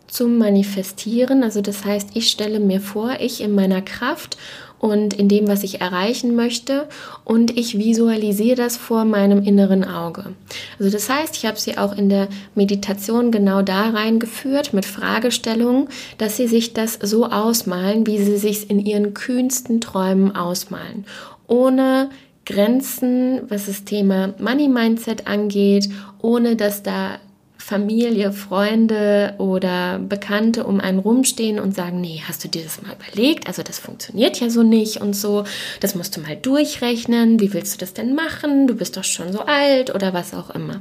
zum 0.08 0.38
Manifestieren. 0.38 1.44
Also 1.44 1.62
das 1.62 1.86
heißt, 1.86 2.12
ich 2.14 2.30
stelle 2.30 2.60
mir 2.60 2.82
vor, 2.82 3.18
ich 3.20 3.42
in 3.42 3.54
meiner 3.54 3.82
Kraft 3.82 4.38
und 4.80 5.14
in 5.14 5.28
dem, 5.28 5.48
was 5.48 5.64
ich 5.64 5.82
erreichen 5.82 6.36
möchte. 6.36 6.88
Und 7.24 7.58
ich 7.58 7.78
visualisiere 7.78 8.56
das 8.56 8.78
vor 8.78 9.06
meinem 9.06 9.44
inneren 9.44 9.84
Auge. 9.84 10.34
Also 10.80 10.92
das 10.92 11.10
heißt, 11.10 11.36
ich 11.36 11.46
habe 11.46 11.60
sie 11.60 11.78
auch 11.78 11.98
in 11.98 12.10
der 12.10 12.28
Meditation 12.56 13.32
genau 13.32 13.62
da 13.62 13.90
reingeführt 13.90 14.74
mit 14.74 14.86
Fragestellungen, 14.86 15.90
dass 16.18 16.38
sie 16.38 16.48
sich 16.48 16.74
das 16.74 17.00
so 17.02 17.26
ausmalen, 17.26 18.06
wie 18.06 18.20
sie 18.20 18.38
sich 18.38 18.70
in 18.70 18.80
ihren 18.80 19.14
kühnsten 19.14 19.82
Träumen 19.82 20.36
ausmalen. 20.36 21.06
Ohne 21.48 22.10
Grenzen, 22.46 23.42
was 23.50 23.66
das 23.66 23.84
Thema 23.84 24.34
Money 24.40 24.70
Mindset 24.70 25.28
angeht, 25.28 25.90
ohne 26.22 26.56
dass 26.56 26.82
da 26.82 27.20
Familie, 27.68 28.32
Freunde 28.32 29.36
oder 29.40 30.00
Bekannte 30.00 30.64
um 30.64 30.80
einen 30.80 31.00
rumstehen 31.00 31.60
und 31.60 31.76
sagen, 31.76 32.00
nee, 32.00 32.24
hast 32.26 32.42
du 32.46 32.48
dir 32.48 32.64
das 32.64 32.82
mal 32.82 32.96
überlegt? 32.96 33.46
Also 33.46 33.62
das 33.62 33.78
funktioniert 33.78 34.40
ja 34.40 34.50
so 34.50 34.64
nicht 34.64 35.02
und 35.02 35.14
so. 35.14 35.44
Das 35.82 35.94
musst 35.94 36.16
du 36.16 36.22
mal 36.22 36.38
durchrechnen. 36.38 37.42
Wie 37.42 37.52
willst 37.52 37.74
du 37.74 37.78
das 37.78 37.94
denn 37.94 38.16
machen? 38.16 38.68
Du 38.68 38.76
bist 38.76 38.96
doch 38.96 39.04
schon 39.04 39.34
so 39.34 39.42
alt 39.42 39.94
oder 39.94 40.14
was 40.14 40.34
auch 40.34 40.50
immer. 40.52 40.80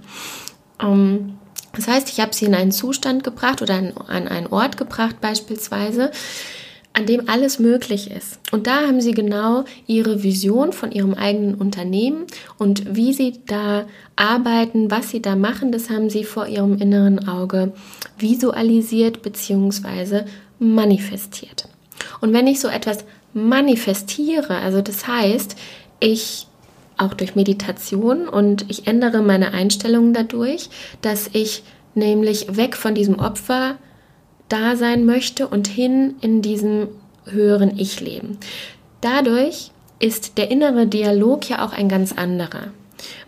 Um, 0.80 0.88
ähm, 0.88 1.38
das 1.72 1.88
heißt, 1.88 2.08
ich 2.08 2.20
habe 2.20 2.32
sie 2.32 2.44
in 2.44 2.54
einen 2.54 2.70
Zustand 2.70 3.24
gebracht 3.24 3.62
oder 3.62 3.74
an, 3.74 3.92
an 4.06 4.28
einen 4.28 4.46
Ort 4.46 4.76
gebracht 4.76 5.20
beispielsweise, 5.20 6.12
an 6.96 7.04
dem 7.04 7.28
alles 7.28 7.58
möglich 7.58 8.10
ist. 8.10 8.40
Und 8.52 8.66
da 8.66 8.86
haben 8.86 9.02
sie 9.02 9.12
genau 9.12 9.64
ihre 9.86 10.22
Vision 10.22 10.72
von 10.72 10.90
ihrem 10.90 11.12
eigenen 11.12 11.54
Unternehmen 11.54 12.24
und 12.56 12.96
wie 12.96 13.12
sie 13.12 13.34
da 13.46 13.84
arbeiten, 14.16 14.90
was 14.90 15.10
sie 15.10 15.20
da 15.20 15.36
machen, 15.36 15.72
das 15.72 15.90
haben 15.90 16.08
sie 16.08 16.24
vor 16.24 16.46
ihrem 16.46 16.78
inneren 16.78 17.28
Auge 17.28 17.72
visualisiert 18.18 19.20
bzw. 19.20 20.22
manifestiert. 20.58 21.68
Und 22.22 22.32
wenn 22.32 22.46
ich 22.46 22.60
so 22.60 22.68
etwas 22.68 23.04
manifestiere, 23.34 24.56
also 24.56 24.80
das 24.80 25.06
heißt, 25.06 25.54
ich 26.00 26.46
auch 26.96 27.12
durch 27.12 27.34
Meditation 27.34 28.26
und 28.26 28.64
ich 28.70 28.86
ändere 28.86 29.20
meine 29.20 29.52
Einstellungen 29.52 30.14
dadurch, 30.14 30.70
dass 31.02 31.28
ich 31.34 31.62
nämlich 31.94 32.56
weg 32.56 32.74
von 32.74 32.94
diesem 32.94 33.18
Opfer 33.18 33.76
da 34.48 34.76
sein 34.76 35.04
möchte 35.04 35.48
und 35.48 35.66
hin 35.66 36.16
in 36.20 36.42
diesem 36.42 36.88
höheren 37.24 37.78
Ich 37.78 38.00
leben. 38.00 38.38
Dadurch 39.00 39.70
ist 39.98 40.38
der 40.38 40.50
innere 40.50 40.86
Dialog 40.86 41.48
ja 41.48 41.64
auch 41.64 41.72
ein 41.72 41.88
ganz 41.88 42.12
anderer. 42.12 42.68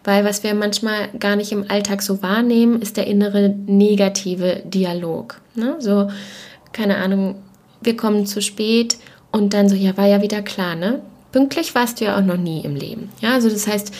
Weil 0.04 0.24
was 0.24 0.42
wir 0.42 0.54
manchmal 0.54 1.08
gar 1.18 1.36
nicht 1.36 1.52
im 1.52 1.70
Alltag 1.70 2.02
so 2.02 2.22
wahrnehmen, 2.22 2.80
ist 2.80 2.96
der 2.96 3.06
innere 3.06 3.50
negative 3.66 4.62
Dialog. 4.64 5.40
Ne? 5.54 5.76
So, 5.78 6.08
keine 6.72 6.96
Ahnung, 6.96 7.36
wir 7.80 7.96
kommen 7.96 8.26
zu 8.26 8.40
spät 8.40 8.96
und 9.30 9.54
dann 9.54 9.68
so, 9.68 9.74
ja, 9.74 9.96
war 9.96 10.06
ja 10.06 10.22
wieder 10.22 10.42
klar, 10.42 10.74
ne? 10.74 11.00
Pünktlich 11.32 11.74
warst 11.74 12.00
du 12.00 12.06
ja 12.06 12.18
auch 12.18 12.24
noch 12.24 12.36
nie 12.36 12.62
im 12.64 12.74
Leben. 12.74 13.10
Ja, 13.20 13.34
also 13.34 13.50
das 13.50 13.66
heißt, 13.66 13.92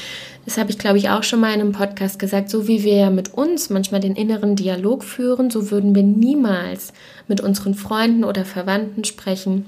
das 0.45 0.57
habe 0.57 0.71
ich, 0.71 0.79
glaube 0.79 0.97
ich, 0.97 1.11
auch 1.11 1.23
schon 1.23 1.41
mal 1.41 1.53
in 1.53 1.61
einem 1.61 1.73
Podcast 1.73 2.19
gesagt, 2.19 2.49
so 2.49 2.67
wie 2.67 2.83
wir 2.83 2.95
ja 2.95 3.11
mit 3.11 3.35
uns 3.35 3.69
manchmal 3.69 4.01
den 4.01 4.17
inneren 4.17 4.57
Dialog 4.57 5.05
führen, 5.05 5.51
so 5.51 5.71
würden 5.71 5.95
wir 5.95 6.03
niemals 6.03 6.95
mit 7.27 7.43
unseren 7.43 7.75
Freunden 7.75 8.25
oder 8.25 8.47
Verwandten 8.47 9.05
sprechen. 9.05 9.67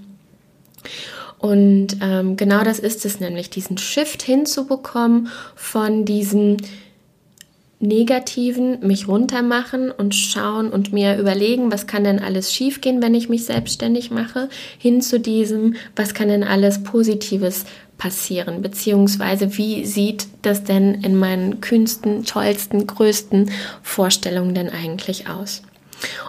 Und 1.39 1.99
ähm, 2.01 2.37
genau 2.37 2.65
das 2.65 2.79
ist 2.79 3.05
es 3.05 3.21
nämlich, 3.21 3.51
diesen 3.51 3.79
Shift 3.79 4.23
hinzubekommen 4.23 5.29
von 5.55 6.05
diesem 6.05 6.57
Negativen 7.81 8.87
mich 8.87 9.09
runtermachen 9.09 9.91
und 9.91 10.15
schauen 10.15 10.69
und 10.69 10.93
mir 10.93 11.17
überlegen, 11.19 11.73
was 11.73 11.87
kann 11.87 12.05
denn 12.05 12.19
alles 12.19 12.53
schiefgehen, 12.53 13.03
wenn 13.03 13.15
ich 13.15 13.31
mich 13.31 13.47
selbstständig 13.47 14.11
mache, 14.11 14.51
hin 14.79 15.01
zu 15.01 15.19
diesem, 15.19 15.77
was 15.97 16.13
kann 16.13 16.29
denn 16.29 16.45
alles 16.45 16.83
Positives 16.83 17.65
passieren, 17.97 18.61
beziehungsweise 18.61 19.57
wie 19.57 19.87
sieht 19.87 20.27
das 20.43 20.63
denn 20.63 21.03
in 21.03 21.17
meinen 21.17 21.63
kühnsten, 21.63 22.25
tollsten, 22.25 22.87
größten 22.87 23.51
Vorstellungen 23.83 24.55
denn 24.55 24.69
eigentlich 24.69 25.29
aus? 25.29 25.63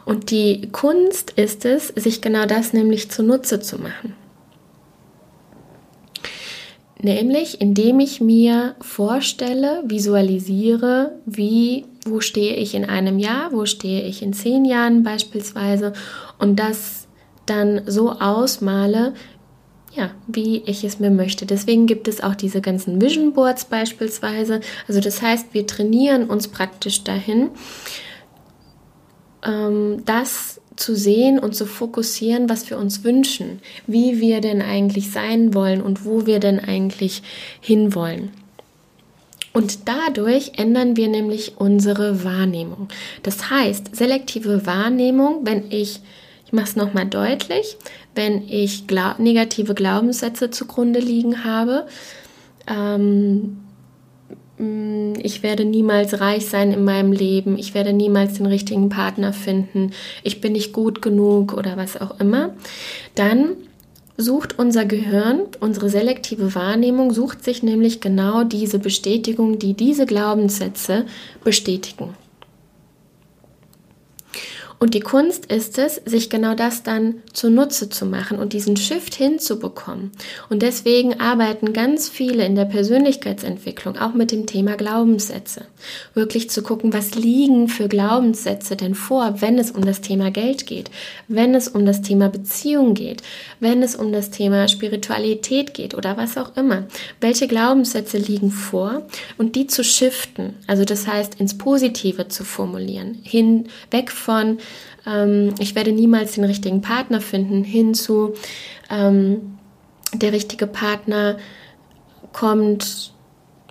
Und 0.05 0.31
die 0.31 0.70
Kunst 0.72 1.31
ist 1.31 1.65
es, 1.65 1.88
sich 1.89 2.22
genau 2.22 2.46
das 2.46 2.72
nämlich 2.72 3.12
zunutze 3.12 3.60
zu 3.60 3.77
machen. 3.77 4.15
Nämlich, 7.03 7.60
indem 7.60 8.00
ich 8.00 8.22
mir 8.22 8.75
vorstelle, 8.79 9.84
visualisiere, 9.86 11.13
wie, 11.25 11.86
wo 12.05 12.20
stehe 12.20 12.55
ich 12.55 12.75
in 12.75 12.86
einem 12.86 13.17
Jahr, 13.17 13.51
wo 13.51 13.65
stehe 13.65 14.03
ich 14.03 14.22
in 14.22 14.34
zehn 14.34 14.65
Jahren 14.65 15.01
beispielsweise 15.01 15.93
und 16.38 16.58
das 16.58 17.08
dann 17.48 17.81
so 17.88 18.12
ausmale, 18.12 19.13
ja, 19.93 20.12
wie 20.27 20.62
ich 20.65 20.84
es 20.84 21.00
mir 21.00 21.10
möchte. 21.10 21.46
Deswegen 21.48 21.88
gibt 21.88 22.08
es 22.08 22.22
auch 22.22 22.36
diese 22.36 22.62
ganzen 22.62 23.01
Vision 23.01 23.34
Boards 23.34 23.65
beispielsweise. 23.65 24.62
Also 24.88 25.01
das 25.01 25.22
heißt, 25.22 25.53
wir 25.53 25.65
trainieren 25.65 26.29
uns 26.29 26.48
praktisch 26.48 27.03
dahin, 27.03 27.50
ähm, 29.43 30.03
das 30.05 30.61
zu 30.81 30.95
sehen 30.95 31.39
und 31.39 31.55
zu 31.55 31.65
fokussieren, 31.65 32.50
was 32.50 32.69
wir 32.69 32.77
uns 32.77 33.03
wünschen, 33.03 33.61
wie 33.88 34.19
wir 34.19 34.41
denn 34.41 34.61
eigentlich 34.61 35.11
sein 35.11 35.53
wollen 35.53 35.81
und 35.81 36.05
wo 36.05 36.25
wir 36.25 36.39
denn 36.39 36.59
eigentlich 36.59 37.21
hinwollen. 37.59 38.31
Und 39.53 39.88
dadurch 39.88 40.53
ändern 40.57 40.95
wir 40.95 41.09
nämlich 41.09 41.53
unsere 41.57 42.23
Wahrnehmung. 42.23 42.88
Das 43.23 43.50
heißt, 43.50 43.95
selektive 43.95 44.65
Wahrnehmung, 44.65 45.45
wenn 45.45 45.69
ich, 45.71 46.00
ich 46.45 46.53
mache 46.53 46.65
es 46.65 46.75
nochmal 46.75 47.05
deutlich, 47.05 47.77
wenn 48.15 48.47
ich 48.47 48.88
glaub, 48.88 49.19
negative 49.19 49.73
Glaubenssätze 49.73 50.51
zugrunde 50.51 51.00
liegen 51.00 51.43
habe, 51.43 51.85
ähm, 52.67 53.57
ich 55.22 55.44
werde 55.44 55.65
niemals 55.65 56.20
reich 56.20 56.46
sein 56.46 56.72
in 56.72 56.84
meinem 56.84 57.12
Leben, 57.12 57.58
ich 57.58 57.74
werde 57.74 57.94
niemals 57.94 58.36
den 58.36 58.46
richtigen 58.46 58.89
Partner 58.89 59.34
finden, 59.34 59.91
ich 60.24 60.41
bin 60.41 60.53
nicht 60.53 60.74
gut 60.74 61.01
genug 61.01 61.53
oder 61.53 61.77
was 61.77 62.00
auch 62.00 62.20
immer, 62.20 62.53
dann 63.15 63.56
sucht 64.18 64.60
unser 64.60 64.86
Gehirn, 64.86 65.41
unsere 65.60 65.89
selektive 65.89 66.53
Wahrnehmung 66.53 67.12
sucht 67.12 67.44
sich 67.44 67.63
nämlich 67.63 68.01
genau 68.01 68.44
diese 68.44 68.80
Bestätigung, 68.80 69.58
die 69.58 69.74
diese 69.74 70.06
Glaubenssätze 70.06 71.06
bestätigen. 71.44 72.13
Und 74.81 74.95
die 74.95 75.00
Kunst 75.00 75.45
ist 75.45 75.77
es, 75.77 76.01
sich 76.05 76.31
genau 76.31 76.55
das 76.55 76.81
dann 76.81 77.21
zunutze 77.33 77.89
zu 77.89 78.03
machen 78.07 78.39
und 78.39 78.51
diesen 78.51 78.77
Shift 78.77 79.13
hinzubekommen. 79.13 80.09
Und 80.50 80.63
deswegen 80.63 81.19
arbeiten 81.19 81.71
ganz 81.71 82.09
viele 82.09 82.43
in 82.47 82.55
der 82.55 82.65
Persönlichkeitsentwicklung 82.65 84.00
auch 84.00 84.15
mit 84.15 84.31
dem 84.31 84.47
Thema 84.47 84.77
Glaubenssätze. 84.77 85.65
Wirklich 86.15 86.50
zu 86.50 86.63
gucken, 86.63 86.93
was 86.93 87.13
liegen 87.13 87.67
für 87.67 87.89
Glaubenssätze 87.89 88.75
denn 88.75 88.95
vor, 88.95 89.39
wenn 89.39 89.59
es 89.59 89.69
um 89.69 89.85
das 89.85 90.01
Thema 90.01 90.31
Geld 90.31 90.65
geht, 90.65 90.89
wenn 91.27 91.53
es 91.53 91.67
um 91.67 91.85
das 91.85 92.01
Thema 92.01 92.29
Beziehung 92.29 92.95
geht, 92.95 93.21
wenn 93.59 93.83
es 93.83 93.95
um 93.95 94.11
das 94.11 94.31
Thema 94.31 94.67
Spiritualität 94.67 95.75
geht 95.75 95.93
oder 95.93 96.17
was 96.17 96.38
auch 96.38 96.57
immer. 96.57 96.88
Welche 97.19 97.47
Glaubenssätze 97.47 98.17
liegen 98.17 98.50
vor 98.50 99.03
und 99.38 99.55
die 99.55 99.67
zu 99.67 99.83
shiften, 99.83 100.55
also 100.65 100.85
das 100.85 101.05
heißt 101.05 101.39
ins 101.39 101.55
Positive 101.55 102.29
zu 102.29 102.43
formulieren, 102.43 103.19
hin 103.21 103.67
weg 103.91 104.09
von 104.09 104.57
ähm, 105.05 105.53
ich 105.59 105.75
werde 105.75 105.91
niemals 105.91 106.33
den 106.33 106.43
richtigen 106.43 106.81
Partner 106.81 107.21
finden, 107.21 107.63
hinzu, 107.63 108.33
ähm, 108.89 109.57
der 110.13 110.33
richtige 110.33 110.67
Partner 110.67 111.37
kommt, 112.33 113.13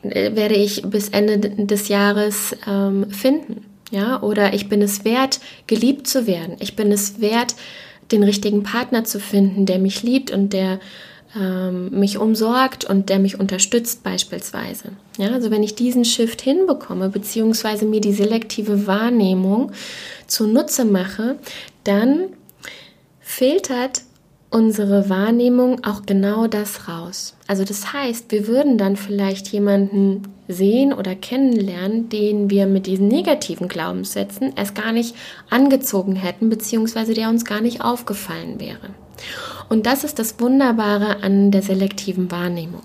äh, 0.02 0.35
werde 0.35 0.54
ich 0.54 0.83
bis 0.83 1.11
Ende 1.11 1.38
des 1.38 1.88
Jahres 1.88 2.57
ähm, 2.66 3.11
finden. 3.11 3.66
Ja, 3.90 4.23
oder 4.23 4.54
ich 4.54 4.69
bin 4.69 4.83
es 4.83 5.04
wert, 5.04 5.40
geliebt 5.66 6.07
zu 6.07 6.28
werden. 6.28 6.57
Ich 6.61 6.76
bin 6.76 6.92
es 6.92 7.21
wert, 7.21 7.57
den 8.12 8.23
richtigen 8.23 8.62
Partner 8.62 9.04
zu 9.04 9.19
finden, 9.19 9.66
der 9.66 9.80
mich 9.80 10.02
liebt 10.02 10.30
und 10.30 10.52
der 10.52 10.78
ähm, 11.37 11.91
mich 11.91 12.19
umsorgt 12.19 12.85
und 12.85 13.09
der 13.09 13.19
mich 13.19 13.39
unterstützt 13.39 14.03
beispielsweise. 14.03 14.91
Ja, 15.19 15.29
also 15.29 15.51
wenn 15.51 15.63
ich 15.63 15.75
diesen 15.75 16.05
Shift 16.05 16.41
hinbekomme, 16.41 17.09
beziehungsweise 17.09 17.85
mir 17.85 18.01
die 18.01 18.13
selektive 18.13 18.87
Wahrnehmung 18.87 19.73
zunutze 20.27 20.85
mache, 20.85 21.37
dann 21.85 22.27
filtert 23.21 24.03
unsere 24.51 25.09
Wahrnehmung 25.09 25.85
auch 25.85 26.03
genau 26.05 26.49
das 26.49 26.89
raus. 26.89 27.37
Also 27.47 27.65
das 27.65 27.93
heißt, 27.93 28.33
wir 28.33 28.49
würden 28.49 28.79
dann 28.79 28.97
vielleicht 28.97 29.49
jemanden 29.49 30.23
sehen 30.49 30.93
oder 30.93 31.15
kennenlernen, 31.15 32.09
den 32.09 32.51
wir 32.51 32.67
mit 32.67 32.87
diesen 32.87 33.07
negativen 33.07 33.69
Glaubenssätzen 33.69 34.53
erst 34.57 34.75
gar 34.75 34.91
nicht 34.91 35.15
angezogen 35.49 36.17
hätten, 36.17 36.51
beziehungsweise 36.51 37.15
der 37.15 37.29
uns 37.29 37.45
gar 37.45 37.61
nicht 37.61 37.83
aufgefallen 37.83 38.59
wäre. 38.59 38.91
Und 39.69 39.87
das 39.87 40.05
ist 40.05 40.19
das 40.19 40.41
Wunderbare 40.41 41.23
an 41.23 41.50
der 41.50 41.62
selektiven 41.62 42.31
Wahrnehmung. 42.31 42.83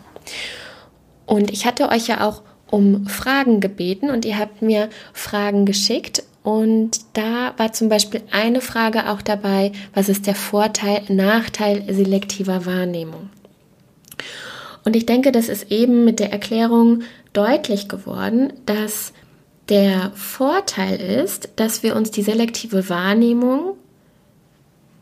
Und 1.26 1.52
ich 1.52 1.66
hatte 1.66 1.90
euch 1.90 2.08
ja 2.08 2.28
auch 2.28 2.42
um 2.70 3.08
Fragen 3.08 3.60
gebeten 3.60 4.10
und 4.10 4.26
ihr 4.26 4.38
habt 4.38 4.62
mir 4.62 4.90
Fragen 5.14 5.66
geschickt. 5.66 6.24
Und 6.44 7.00
da 7.14 7.54
war 7.58 7.74
zum 7.74 7.90
Beispiel 7.90 8.22
eine 8.32 8.62
Frage 8.62 9.10
auch 9.10 9.22
dabei, 9.22 9.72
was 9.94 10.10
ist 10.10 10.28
der 10.28 10.36
Vorteil, 10.36 11.04
Nachteil 11.08 11.84
selektiver 11.92 12.66
Wahrnehmung? 12.66 13.30
Und 14.84 14.96
ich 14.96 15.08
denke, 15.08 15.32
das 15.32 15.50
ist 15.50 15.72
eben 15.72 16.06
mit 16.06 16.20
der 16.20 16.32
Erklärung 16.32 17.02
deutlich 17.34 17.90
geworden, 17.90 18.54
dass 18.68 19.14
der 19.70 20.12
Vorteil 20.14 21.00
ist, 21.02 21.50
dass 21.56 21.82
wir 21.82 21.96
uns 21.96 22.12
die 22.12 22.22
selektive 22.22 22.88
Wahrnehmung 22.90 23.76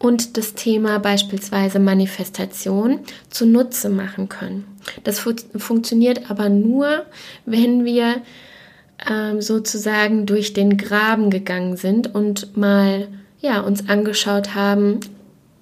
und 0.04 0.36
das 0.36 0.54
Thema 0.54 1.00
beispielsweise 1.00 1.80
Manifestation 1.80 3.00
zunutze 3.30 3.88
machen 3.88 4.28
können. 4.28 4.66
Das 5.06 5.20
fu 5.20 5.32
funktioniert 5.56 6.30
aber 6.30 6.50
nur, 6.50 7.06
wenn 7.46 7.86
wir 7.86 8.22
ähm, 9.10 9.42
sozusagen 9.42 10.26
durch 10.26 10.52
den 10.52 10.78
Graben 10.78 11.30
gegangen 11.30 11.78
sind 11.78 12.13
und 12.13 12.58
mal 12.58 13.08
ja, 13.39 13.62
uns 13.62 13.88
angeschaut 13.88 14.56
haben, 14.56 15.00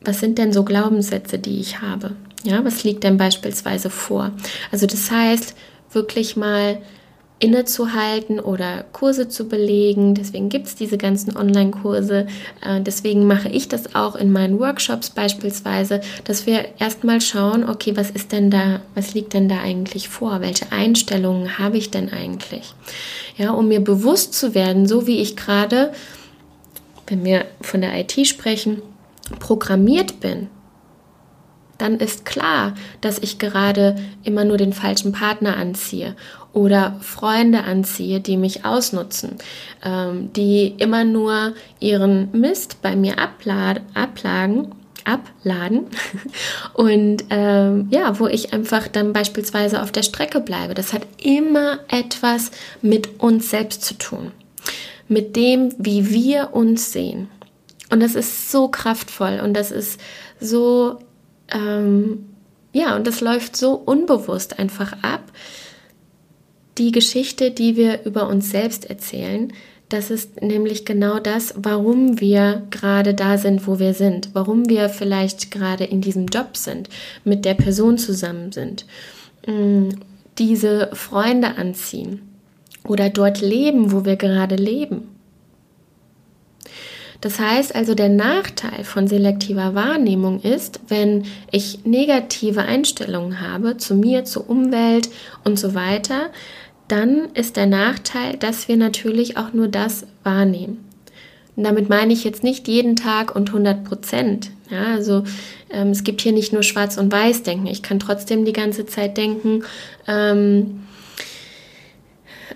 was 0.04 0.20
sind 0.20 0.40
denn 0.40 0.54
so 0.54 0.64
Glaubenssätze, 0.64 1.38
die 1.38 1.60
ich 1.60 1.82
habe? 1.82 2.16
Ja, 2.44 2.66
was 2.66 2.84
liegt 2.84 3.04
denn 3.04 3.18
beispielsweise 3.18 3.92
vor? 3.92 4.32
Also 4.72 4.88
das 4.88 5.12
heißt, 5.12 5.56
wirklich 5.92 6.36
mal 6.36 6.82
innezuhalten 7.42 8.40
oder 8.40 8.86
Kurse 8.94 9.28
zu 9.28 9.48
belegen. 9.48 10.14
Deswegen 10.14 10.50
gibt 10.50 10.68
es 10.68 10.76
diese 10.76 10.98
ganzen 10.98 11.36
Online-Kurse. 11.36 12.28
Äh, 12.64 12.82
deswegen 12.82 13.26
mache 13.26 13.50
ich 13.50 13.68
das 13.68 13.96
auch 13.96 14.16
in 14.16 14.32
meinen 14.32 14.60
Workshops 14.60 15.10
beispielsweise, 15.10 16.02
dass 16.24 16.46
wir 16.46 16.66
erstmal 16.80 17.20
schauen, 17.20 17.68
okay, 17.68 17.98
was 17.98 18.12
ist 18.12 18.32
denn 18.32 18.52
da, 18.52 18.82
was 18.94 19.16
liegt 19.16 19.34
denn 19.34 19.50
da 19.50 19.60
eigentlich 19.60 20.08
vor? 20.08 20.40
Welche 20.42 20.72
Einstellungen 20.72 21.58
habe 21.58 21.78
ich 21.78 21.90
denn 21.90 22.14
eigentlich? 22.14 22.74
Ja, 23.38 23.52
um 23.52 23.68
mir 23.68 23.82
bewusst 23.82 24.36
zu 24.36 24.54
werden, 24.54 24.88
so 24.88 25.08
wie 25.08 25.20
ich 25.20 25.36
gerade, 25.36 25.94
wenn 27.08 27.26
wir 27.26 27.46
von 27.60 27.82
der 27.82 28.00
IT 28.00 28.28
sprechen, 28.28 28.84
programmiert 29.40 30.20
bin, 30.20 30.48
dann 31.82 31.98
ist 31.98 32.26
klar, 32.26 32.76
dass 33.02 33.18
ich 33.20 33.40
gerade 33.40 33.96
immer 34.24 34.46
nur 34.46 34.58
den 34.58 34.74
falschen 34.74 35.12
Partner 35.12 35.58
anziehe 35.58 36.16
oder 36.54 36.98
Freunde 37.02 37.64
anziehe, 37.64 38.20
die 38.20 38.38
mich 38.38 38.66
ausnutzen, 38.66 39.38
ähm, 39.84 40.32
die 40.34 40.76
immer 40.78 41.04
nur 41.04 41.54
ihren 41.80 42.30
Mist 42.32 42.82
bei 42.82 42.96
mir 42.96 43.20
ablad 43.20 43.82
abladen 45.04 45.88
und 46.74 47.24
ähm, 47.30 47.88
ja, 47.90 48.20
wo 48.20 48.28
ich 48.28 48.54
einfach 48.54 48.88
dann 48.88 49.14
beispielsweise 49.14 49.82
auf 49.82 49.92
der 49.92 50.04
Strecke 50.04 50.40
bleibe. 50.40 50.76
Das 50.76 50.94
hat 50.94 51.08
immer 51.18 51.80
etwas 51.88 52.52
mit 52.82 53.20
uns 53.20 53.50
selbst 53.50 53.84
zu 53.84 53.96
tun, 53.96 54.32
mit 55.08 55.36
dem, 55.36 55.74
wie 55.80 56.12
wir 56.12 56.50
uns 56.54 56.92
sehen. 56.92 57.30
Und 57.90 58.02
das 58.02 58.16
ist 58.16 58.52
so 58.52 58.68
kraftvoll 58.68 59.42
und 59.44 59.54
das 59.54 59.72
ist 59.72 60.00
so, 60.40 61.00
ähm, 61.54 62.26
ja, 62.74 62.96
und 62.96 63.08
das 63.08 63.22
läuft 63.22 63.56
so 63.56 63.74
unbewusst 63.74 64.60
einfach 64.60 64.94
ab, 65.04 65.24
die 66.78 66.92
Geschichte, 66.92 67.52
die 67.52 67.76
wir 67.76 68.06
über 68.06 68.28
uns 68.28 68.50
selbst 68.50 68.90
erzählen, 68.90 69.52
das 69.90 70.10
ist 70.10 70.42
nämlich 70.42 70.86
genau 70.86 71.20
das, 71.20 71.54
warum 71.58 72.22
wir 72.22 72.64
gerade 72.70 73.14
da 73.14 73.38
sind, 73.38 73.68
wo 73.68 73.78
wir 73.78 73.94
sind, 73.94 74.30
warum 74.32 74.70
wir 74.70 74.88
vielleicht 74.88 75.52
gerade 75.52 75.84
in 75.84 76.00
diesem 76.00 76.28
Job 76.28 76.56
sind, 76.56 76.88
mit 77.26 77.44
der 77.44 77.56
Person 77.56 77.98
zusammen 77.98 78.54
sind, 78.54 78.86
mm, 79.46 79.90
diese 80.38 80.92
Freunde 80.94 81.58
anziehen 81.58 82.22
oder 82.88 83.10
dort 83.10 83.42
leben, 83.42 83.92
wo 83.92 84.06
wir 84.06 84.16
gerade 84.16 84.56
leben. 84.56 85.10
Das 87.22 87.40
heißt 87.40 87.76
also, 87.76 87.94
der 87.94 88.10
Nachteil 88.10 88.84
von 88.84 89.08
selektiver 89.08 89.76
Wahrnehmung 89.76 90.42
ist, 90.42 90.80
wenn 90.88 91.26
ich 91.52 91.86
negative 91.86 92.64
Einstellungen 92.64 93.40
habe 93.42 93.78
zu 93.78 93.96
mir, 93.96 94.26
zur 94.26 94.50
Umwelt 94.50 95.10
und 95.44 95.60
so 95.60 95.76
weiter, 95.76 96.32
dann 96.88 97.30
ist 97.36 97.58
der 97.58 97.68
Nachteil, 97.68 98.38
dass 98.38 98.68
wir 98.68 98.76
natürlich 98.76 99.38
auch 99.38 99.54
nur 99.54 99.68
das 99.68 100.08
wahrnehmen. 100.24 100.84
Und 101.56 101.64
damit 101.64 101.90
meine 101.90 102.12
ich 102.12 102.24
jetzt 102.24 102.44
nicht 102.44 102.68
jeden 102.68 102.96
Tag 102.96 103.36
und 103.36 103.50
100 103.50 103.84
Prozent. 103.84 104.50
Ja, 104.70 104.86
also 104.86 105.24
ähm, 105.70 105.90
es 105.90 106.04
gibt 106.04 106.22
hier 106.22 106.32
nicht 106.32 106.54
nur 106.54 106.64
Schwarz 106.64 106.98
und 106.98 107.12
Weiß 107.12 107.44
denken. 107.44 107.68
Ich 107.68 107.84
kann 107.84 108.00
trotzdem 108.00 108.46
die 108.46 108.54
ganze 108.54 108.86
Zeit 108.86 109.18
denken, 109.18 109.64
ähm, 110.08 110.82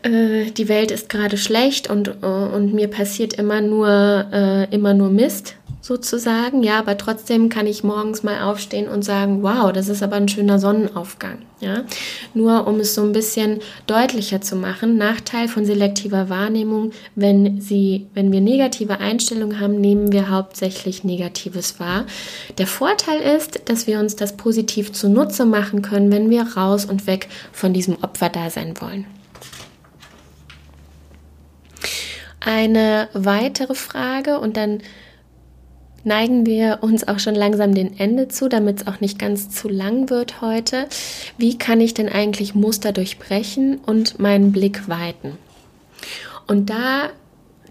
äh, 0.06 0.52
die 0.52 0.70
Welt 0.70 0.92
ist 0.92 1.10
gerade 1.10 1.38
schlecht 1.38 1.90
und, 1.90 2.08
äh, 2.22 2.26
und 2.26 2.74
mir 2.74 2.88
passiert 2.88 3.34
immer 3.34 3.62
nur, 3.62 3.88
äh, 4.32 4.74
immer 4.74 4.94
nur 4.94 5.10
Mist. 5.10 5.56
sozusagen, 5.86 6.64
ja, 6.64 6.80
aber 6.80 6.98
trotzdem 6.98 7.50
kann 7.50 7.68
ich 7.68 7.84
morgens 7.84 8.24
mal 8.24 8.42
aufstehen 8.42 8.88
und 8.88 9.06
sagen, 9.06 9.44
wow, 9.44 9.72
das 9.72 9.88
ist 9.88 10.02
aber 10.02 10.16
ein 10.16 10.28
schöner 10.28 10.58
Sonnenaufgang, 10.58 11.38
ja. 11.60 11.84
Nur 12.34 12.66
um 12.66 12.80
es 12.80 12.96
so 12.96 13.04
ein 13.04 13.12
bisschen 13.12 13.60
deutlicher 13.86 14.42
zu 14.42 14.56
machen, 14.56 14.98
Nachteil 14.98 15.48
von 15.48 15.64
selektiver 15.64 16.28
Wahrnehmung, 16.28 16.90
wenn 17.14 17.62
sie, 17.62 18.08
wenn 18.16 18.32
wir 18.32 18.42
negative 18.42 19.00
Einstellungen 19.00 19.60
haben, 19.60 19.80
nehmen 19.80 20.12
wir 20.12 20.32
hauptsächlich 20.32 21.04
Negatives 21.04 21.80
wahr. 21.80 22.06
Der 22.58 22.66
Vorteil 22.66 23.22
ist, 23.38 23.70
dass 23.70 23.86
wir 23.86 24.00
uns 24.00 24.16
das 24.16 24.38
positiv 24.38 24.92
zunutze 24.92 25.46
machen 25.46 25.84
können, 25.84 26.12
wenn 26.12 26.32
wir 26.32 26.48
raus 26.58 26.86
und 26.86 27.06
weg 27.06 27.28
von 27.52 27.74
diesem 27.74 27.98
Opferdasein 28.02 28.74
wollen. 28.82 29.06
Eine 32.46 33.10
weitere 33.14 33.74
Frage 33.74 34.40
und 34.40 34.56
dann 34.56 34.82
neigen 36.04 36.46
wir 36.46 36.80
uns 36.82 37.08
auch 37.08 37.18
schon 37.18 37.34
langsam 37.34 37.74
dem 37.74 37.94
Ende 37.98 38.28
zu, 38.28 38.48
damit 38.48 38.82
es 38.82 38.88
auch 38.88 39.02
nicht 39.02 39.18
ganz 39.18 39.50
zu 39.50 39.68
lang 39.68 40.12
wird 40.12 40.42
heute. 40.42 40.88
Wie 41.40 41.58
kann 41.58 41.82
ich 41.82 41.96
denn 41.96 42.08
eigentlich 42.08 42.54
Muster 42.54 42.92
durchbrechen 42.92 43.80
und 43.80 44.20
meinen 44.20 44.52
Blick 44.52 44.88
weiten? 44.88 45.40
Und 46.46 46.70
da, 46.70 47.10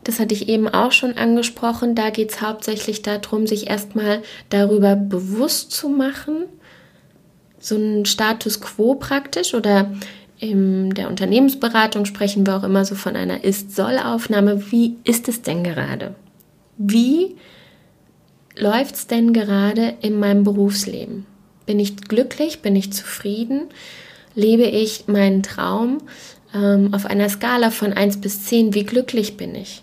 das 0.03 0.19
hatte 0.19 0.35
ich 0.35 0.49
eben 0.49 0.67
auch 0.67 0.91
schon 0.91 1.17
angesprochen, 1.17 1.95
da 1.95 2.11
geht 2.11 2.33
es 2.33 2.43
hauptsächlich 2.43 3.03
darum, 3.03 3.47
sich 3.47 3.71
erstmal 3.71 4.23
darüber 4.51 4.97
bewusst 4.97 5.71
zu 5.71 5.89
machen, 5.89 6.47
so 7.61 7.77
einen 7.77 8.05
Status 8.07 8.61
quo 8.61 8.97
praktisch 8.97 9.55
oder 9.55 9.93
in 10.39 10.91
der 10.91 11.09
Unternehmensberatung 11.09 12.05
sprechen 12.05 12.47
wir 12.47 12.57
auch 12.57 12.65
immer 12.65 12.85
so 12.85 12.95
von 12.95 13.17
einer 13.17 13.45
Ist-Soll-Aufnahme. 13.45 14.71
Wie 14.71 14.97
ist 15.05 15.29
es 15.29 15.43
denn 15.43 15.63
gerade? 15.63 16.15
Wie 16.77 17.37
läuft 18.57 18.95
es 18.97 19.07
denn 19.07 19.33
gerade 19.33 19.95
in 20.01 20.19
meinem 20.19 20.45
Berufsleben? 20.45 21.27
Bin 21.67 21.79
ich 21.79 21.97
glücklich? 21.97 22.61
Bin 22.63 22.77
ich 22.77 22.93
zufrieden? 22.93 23.63
Lebe 24.35 24.65
ich 24.65 25.07
meinen 25.07 25.43
Traum? 25.43 25.99
Ähm, 26.53 26.93
auf 26.93 27.07
einer 27.07 27.29
Skala 27.29 27.71
von 27.71 27.93
1 27.93 28.21
bis 28.21 28.45
10, 28.45 28.75
wie 28.75 28.85
glücklich 28.85 29.37
bin 29.37 29.55
ich? 29.55 29.83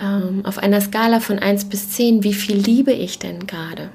Ähm, 0.00 0.44
auf 0.44 0.58
einer 0.58 0.80
Skala 0.80 1.20
von 1.20 1.38
1 1.38 1.66
bis 1.66 1.90
10, 1.90 2.22
wie 2.22 2.34
viel 2.34 2.56
liebe 2.56 2.92
ich 2.92 3.18
denn 3.18 3.46
gerade? 3.46 3.90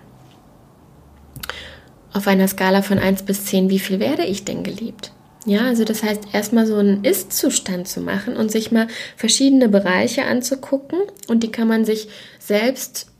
Auf 2.17 2.25
einer 2.25 2.47
Skala 2.47 2.81
von 2.81 2.97
1 2.97 3.23
bis 3.23 3.45
10, 3.45 3.69
wie 3.69 3.77
viel 3.77 3.99
werde 3.99 4.25
ich 4.25 4.43
denn 4.43 4.63
geliebt? 4.63 5.11
Ja, 5.45 5.67
also 5.67 5.83
das 5.83 6.01
heißt, 6.01 6.33
erstmal 6.33 6.65
so 6.65 6.77
einen 6.77 7.03
Ist-Zustand 7.03 7.87
zu 7.87 8.01
machen 8.01 8.35
und 8.35 8.51
sich 8.51 8.71
mal 8.71 8.87
verschiedene 9.15 9.69
Bereiche 9.69 10.25
anzugucken 10.25 10.97
und 11.27 11.43
die 11.43 11.51
kann 11.51 11.67
man 11.67 11.85
sich 11.85 12.07
selbst 12.39 13.11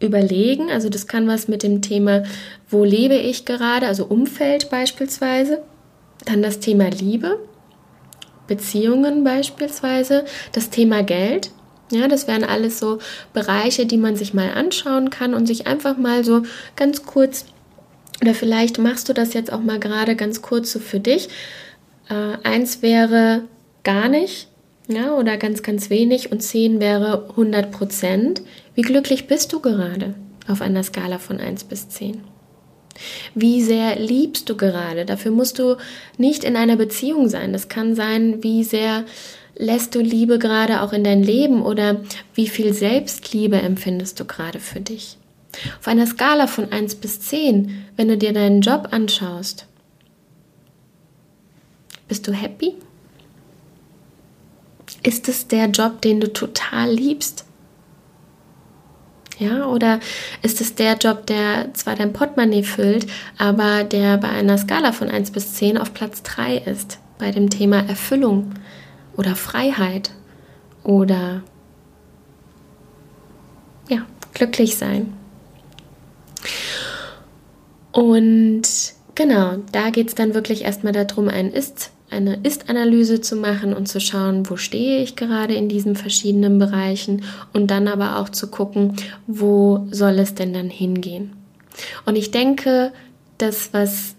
überlegen. 0.00 0.68
Also 0.68 0.88
das 0.88 1.06
kann 1.06 1.28
was 1.28 1.46
mit 1.46 1.62
dem 1.62 1.80
Thema, 1.80 2.24
wo 2.68 2.82
lebe 2.82 3.14
ich 3.14 3.44
gerade, 3.44 3.86
also 3.86 4.06
Umfeld 4.06 4.68
beispielsweise. 4.68 5.62
Dann 6.24 6.42
das 6.42 6.58
Thema 6.58 6.88
Liebe, 6.88 7.38
Beziehungen 8.48 9.22
beispielsweise, 9.22 10.24
das 10.50 10.70
Thema 10.70 11.04
Geld. 11.04 11.52
Ja, 11.92 12.08
das 12.08 12.26
wären 12.26 12.42
alles 12.42 12.80
so 12.80 12.98
Bereiche, 13.32 13.86
die 13.86 13.98
man 13.98 14.16
sich 14.16 14.34
mal 14.34 14.50
anschauen 14.50 15.10
kann 15.10 15.34
und 15.34 15.46
sich 15.46 15.68
einfach 15.68 15.96
mal 15.96 16.24
so 16.24 16.42
ganz 16.74 17.04
kurz 17.04 17.44
oder 18.24 18.34
vielleicht 18.34 18.78
machst 18.78 19.10
du 19.10 19.12
das 19.12 19.34
jetzt 19.34 19.52
auch 19.52 19.60
mal 19.60 19.78
gerade 19.78 20.16
ganz 20.16 20.40
kurz 20.40 20.72
so 20.72 20.78
für 20.78 20.98
dich. 20.98 21.28
Äh, 22.08 22.38
eins 22.42 22.80
wäre 22.80 23.42
gar 23.82 24.08
nicht, 24.08 24.48
ja, 24.88 25.12
oder 25.12 25.36
ganz, 25.36 25.62
ganz 25.62 25.90
wenig 25.90 26.32
und 26.32 26.40
zehn 26.40 26.80
wäre 26.80 27.28
100 27.30 27.70
Prozent. 27.70 28.40
Wie 28.74 28.80
glücklich 28.80 29.26
bist 29.26 29.52
du 29.52 29.60
gerade 29.60 30.14
auf 30.48 30.62
einer 30.62 30.82
Skala 30.82 31.18
von 31.18 31.38
1 31.38 31.64
bis 31.64 31.90
10? 31.90 32.22
Wie 33.34 33.60
sehr 33.60 33.98
liebst 33.98 34.48
du 34.48 34.56
gerade? 34.56 35.04
Dafür 35.04 35.30
musst 35.30 35.58
du 35.58 35.76
nicht 36.16 36.44
in 36.44 36.56
einer 36.56 36.76
Beziehung 36.76 37.28
sein. 37.28 37.52
Das 37.52 37.68
kann 37.68 37.94
sein, 37.94 38.42
wie 38.42 38.64
sehr 38.64 39.04
lässt 39.54 39.94
du 39.94 40.00
Liebe 40.00 40.38
gerade 40.38 40.80
auch 40.80 40.94
in 40.94 41.04
dein 41.04 41.22
Leben 41.22 41.62
oder 41.62 42.00
wie 42.32 42.48
viel 42.48 42.72
Selbstliebe 42.72 43.56
empfindest 43.60 44.18
du 44.18 44.24
gerade 44.24 44.60
für 44.60 44.80
dich? 44.80 45.18
Auf 45.78 45.88
einer 45.88 46.06
Skala 46.06 46.46
von 46.46 46.70
1 46.72 46.96
bis 46.96 47.20
10, 47.20 47.86
wenn 47.96 48.08
du 48.08 48.16
dir 48.16 48.32
deinen 48.32 48.60
Job 48.60 48.88
anschaust, 48.90 49.66
bist 52.08 52.26
du 52.26 52.32
happy? 52.32 52.74
Ist 55.02 55.28
es 55.28 55.48
der 55.48 55.66
Job, 55.66 56.00
den 56.02 56.20
du 56.20 56.32
total 56.32 56.90
liebst? 56.90 57.44
Ja, 59.38 59.66
oder 59.66 59.98
ist 60.42 60.60
es 60.60 60.74
der 60.76 60.96
Job, 60.96 61.26
der 61.26 61.74
zwar 61.74 61.96
dein 61.96 62.12
Portemonnaie 62.12 62.62
füllt, 62.62 63.06
aber 63.36 63.82
der 63.84 64.16
bei 64.18 64.28
einer 64.28 64.58
Skala 64.58 64.92
von 64.92 65.08
1 65.08 65.32
bis 65.32 65.54
10 65.54 65.76
auf 65.76 65.92
Platz 65.92 66.22
3 66.22 66.58
ist, 66.58 66.98
bei 67.18 67.30
dem 67.30 67.50
Thema 67.50 67.78
Erfüllung 67.88 68.54
oder 69.16 69.34
Freiheit 69.34 70.12
oder 70.84 71.42
ja, 73.88 74.06
glücklich 74.34 74.76
sein? 74.76 75.12
Und 77.94 78.62
genau, 79.14 79.58
da 79.70 79.90
geht 79.90 80.08
es 80.08 80.14
dann 80.16 80.34
wirklich 80.34 80.62
erstmal 80.62 80.92
darum, 80.92 81.28
ein 81.28 81.52
Ist, 81.52 81.92
eine 82.10 82.40
Ist-Analyse 82.42 83.20
zu 83.20 83.36
machen 83.36 83.72
und 83.72 83.86
zu 83.86 84.00
schauen, 84.00 84.50
wo 84.50 84.56
stehe 84.56 85.00
ich 85.00 85.14
gerade 85.14 85.54
in 85.54 85.68
diesen 85.68 85.94
verschiedenen 85.94 86.58
Bereichen 86.58 87.22
und 87.52 87.70
dann 87.70 87.86
aber 87.86 88.18
auch 88.18 88.28
zu 88.28 88.48
gucken, 88.48 88.96
wo 89.28 89.86
soll 89.92 90.18
es 90.18 90.34
denn 90.34 90.52
dann 90.52 90.70
hingehen. 90.70 91.34
Und 92.04 92.16
ich 92.16 92.32
denke, 92.32 92.92
das, 93.38 93.72
was 93.72 94.16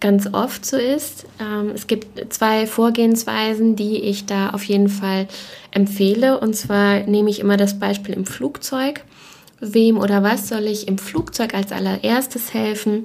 ganz 0.00 0.28
oft 0.32 0.64
so 0.66 0.76
ist. 0.76 1.26
Ähm, 1.40 1.70
es 1.74 1.86
gibt 1.86 2.32
zwei 2.32 2.66
Vorgehensweisen, 2.66 3.76
die 3.76 3.96
ich 4.02 4.26
da 4.26 4.50
auf 4.50 4.64
jeden 4.64 4.88
Fall 4.88 5.26
empfehle. 5.70 6.38
Und 6.40 6.54
zwar 6.54 7.00
nehme 7.00 7.30
ich 7.30 7.40
immer 7.40 7.56
das 7.56 7.78
Beispiel 7.78 8.14
im 8.14 8.26
Flugzeug 8.26 9.04
wem 9.60 9.98
oder 9.98 10.22
was 10.22 10.48
soll 10.48 10.64
ich 10.64 10.88
im 10.88 10.98
Flugzeug 10.98 11.54
als 11.54 11.72
allererstes 11.72 12.52
helfen, 12.54 13.04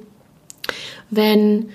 wenn, 1.10 1.70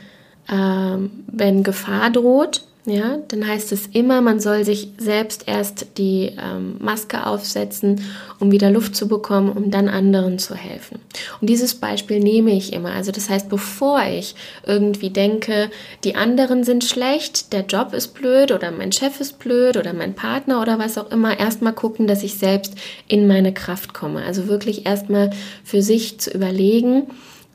ähm, 0.50 1.24
wenn 1.26 1.62
Gefahr 1.62 2.10
droht 2.10 2.62
ja, 2.86 3.18
dann 3.26 3.44
heißt 3.44 3.72
es 3.72 3.88
immer, 3.88 4.20
man 4.20 4.38
soll 4.38 4.64
sich 4.64 4.90
selbst 4.96 5.48
erst 5.48 5.98
die 5.98 6.32
ähm, 6.40 6.76
Maske 6.78 7.26
aufsetzen, 7.26 8.00
um 8.38 8.52
wieder 8.52 8.70
Luft 8.70 8.94
zu 8.94 9.08
bekommen, 9.08 9.50
um 9.50 9.72
dann 9.72 9.88
anderen 9.88 10.38
zu 10.38 10.54
helfen. 10.54 11.00
Und 11.40 11.50
dieses 11.50 11.74
Beispiel 11.74 12.20
nehme 12.20 12.52
ich 12.52 12.72
immer. 12.72 12.92
Also 12.92 13.10
das 13.10 13.28
heißt, 13.28 13.48
bevor 13.48 14.02
ich 14.04 14.36
irgendwie 14.64 15.10
denke, 15.10 15.68
die 16.04 16.14
anderen 16.14 16.62
sind 16.62 16.84
schlecht, 16.84 17.52
der 17.52 17.66
Job 17.66 17.92
ist 17.92 18.14
blöd 18.14 18.52
oder 18.52 18.70
mein 18.70 18.92
Chef 18.92 19.20
ist 19.20 19.40
blöd 19.40 19.76
oder 19.76 19.92
mein 19.92 20.14
Partner 20.14 20.62
oder 20.62 20.78
was 20.78 20.96
auch 20.96 21.10
immer, 21.10 21.38
erstmal 21.38 21.72
gucken, 21.72 22.06
dass 22.06 22.22
ich 22.22 22.34
selbst 22.34 22.74
in 23.08 23.26
meine 23.26 23.52
Kraft 23.52 23.94
komme. 23.94 24.24
Also 24.24 24.46
wirklich 24.46 24.86
erstmal 24.86 25.30
für 25.64 25.82
sich 25.82 26.20
zu 26.20 26.30
überlegen, 26.30 27.08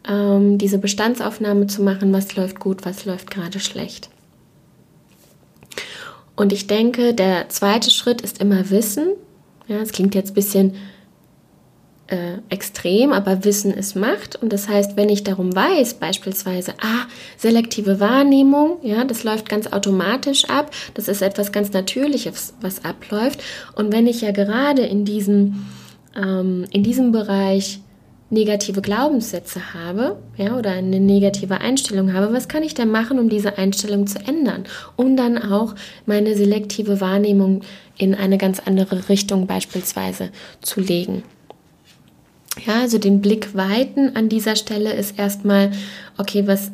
ähm, 0.09 0.57
diese 0.57 0.77
Bestandsaufnahme 0.77 1.67
zu 1.67 1.83
machen, 1.83 2.11
was 2.11 2.35
läuft 2.35 2.59
gut, 2.59 2.85
was 2.85 3.05
läuft 3.05 3.31
gerade 3.31 3.61
schlecht. 3.61 4.10
Und 6.41 6.51
ich 6.51 6.65
denke, 6.65 7.13
der 7.13 7.49
zweite 7.49 7.91
Schritt 7.91 8.21
ist 8.21 8.41
immer 8.41 8.71
Wissen. 8.71 9.09
Ja, 9.67 9.77
es 9.77 9.91
klingt 9.91 10.15
jetzt 10.15 10.31
ein 10.31 10.33
bisschen 10.33 10.73
äh, 12.07 12.39
extrem, 12.49 13.13
aber 13.13 13.45
Wissen 13.45 13.71
ist 13.71 13.95
Macht. 13.95 14.37
Und 14.41 14.51
das 14.51 14.67
heißt, 14.67 14.97
wenn 14.97 15.09
ich 15.09 15.23
darum 15.23 15.55
weiß, 15.55 15.93
beispielsweise, 15.99 16.73
ah, 16.81 17.05
selektive 17.37 17.99
Wahrnehmung, 17.99 18.77
ja, 18.81 19.03
das 19.03 19.23
läuft 19.23 19.49
ganz 19.49 19.67
automatisch 19.67 20.45
ab. 20.45 20.71
Das 20.95 21.07
ist 21.07 21.21
etwas 21.21 21.51
ganz 21.51 21.73
Natürliches, 21.73 22.55
was 22.59 22.83
abläuft. 22.83 23.43
Und 23.75 23.93
wenn 23.93 24.07
ich 24.07 24.21
ja 24.21 24.31
gerade 24.31 24.81
in 24.81 25.05
diesem, 25.05 25.67
ähm, 26.15 26.65
in 26.71 26.81
diesem 26.81 27.11
Bereich 27.11 27.81
negative 28.31 28.81
Glaubenssätze 28.81 29.73
habe, 29.73 30.17
ja, 30.37 30.57
oder 30.57 30.71
eine 30.71 30.99
negative 30.99 31.59
Einstellung 31.59 32.13
habe, 32.13 32.33
was 32.33 32.47
kann 32.47 32.63
ich 32.63 32.73
denn 32.73 32.89
machen, 32.89 33.19
um 33.19 33.29
diese 33.29 33.57
Einstellung 33.57 34.07
zu 34.07 34.19
ändern, 34.19 34.63
um 34.95 35.17
dann 35.17 35.37
auch 35.37 35.75
meine 36.05 36.35
selektive 36.35 37.01
Wahrnehmung 37.01 37.61
in 37.97 38.15
eine 38.15 38.37
ganz 38.37 38.59
andere 38.59 39.09
Richtung 39.09 39.47
beispielsweise 39.47 40.29
zu 40.61 40.79
legen. 40.79 41.23
Ja, 42.65 42.81
also 42.81 42.97
den 42.97 43.21
Blick 43.21 43.53
weiten 43.55 44.15
an 44.15 44.29
dieser 44.29 44.55
Stelle 44.55 44.93
ist 44.93 45.19
erstmal, 45.19 45.71
okay, 46.17 46.47
was, 46.47 46.71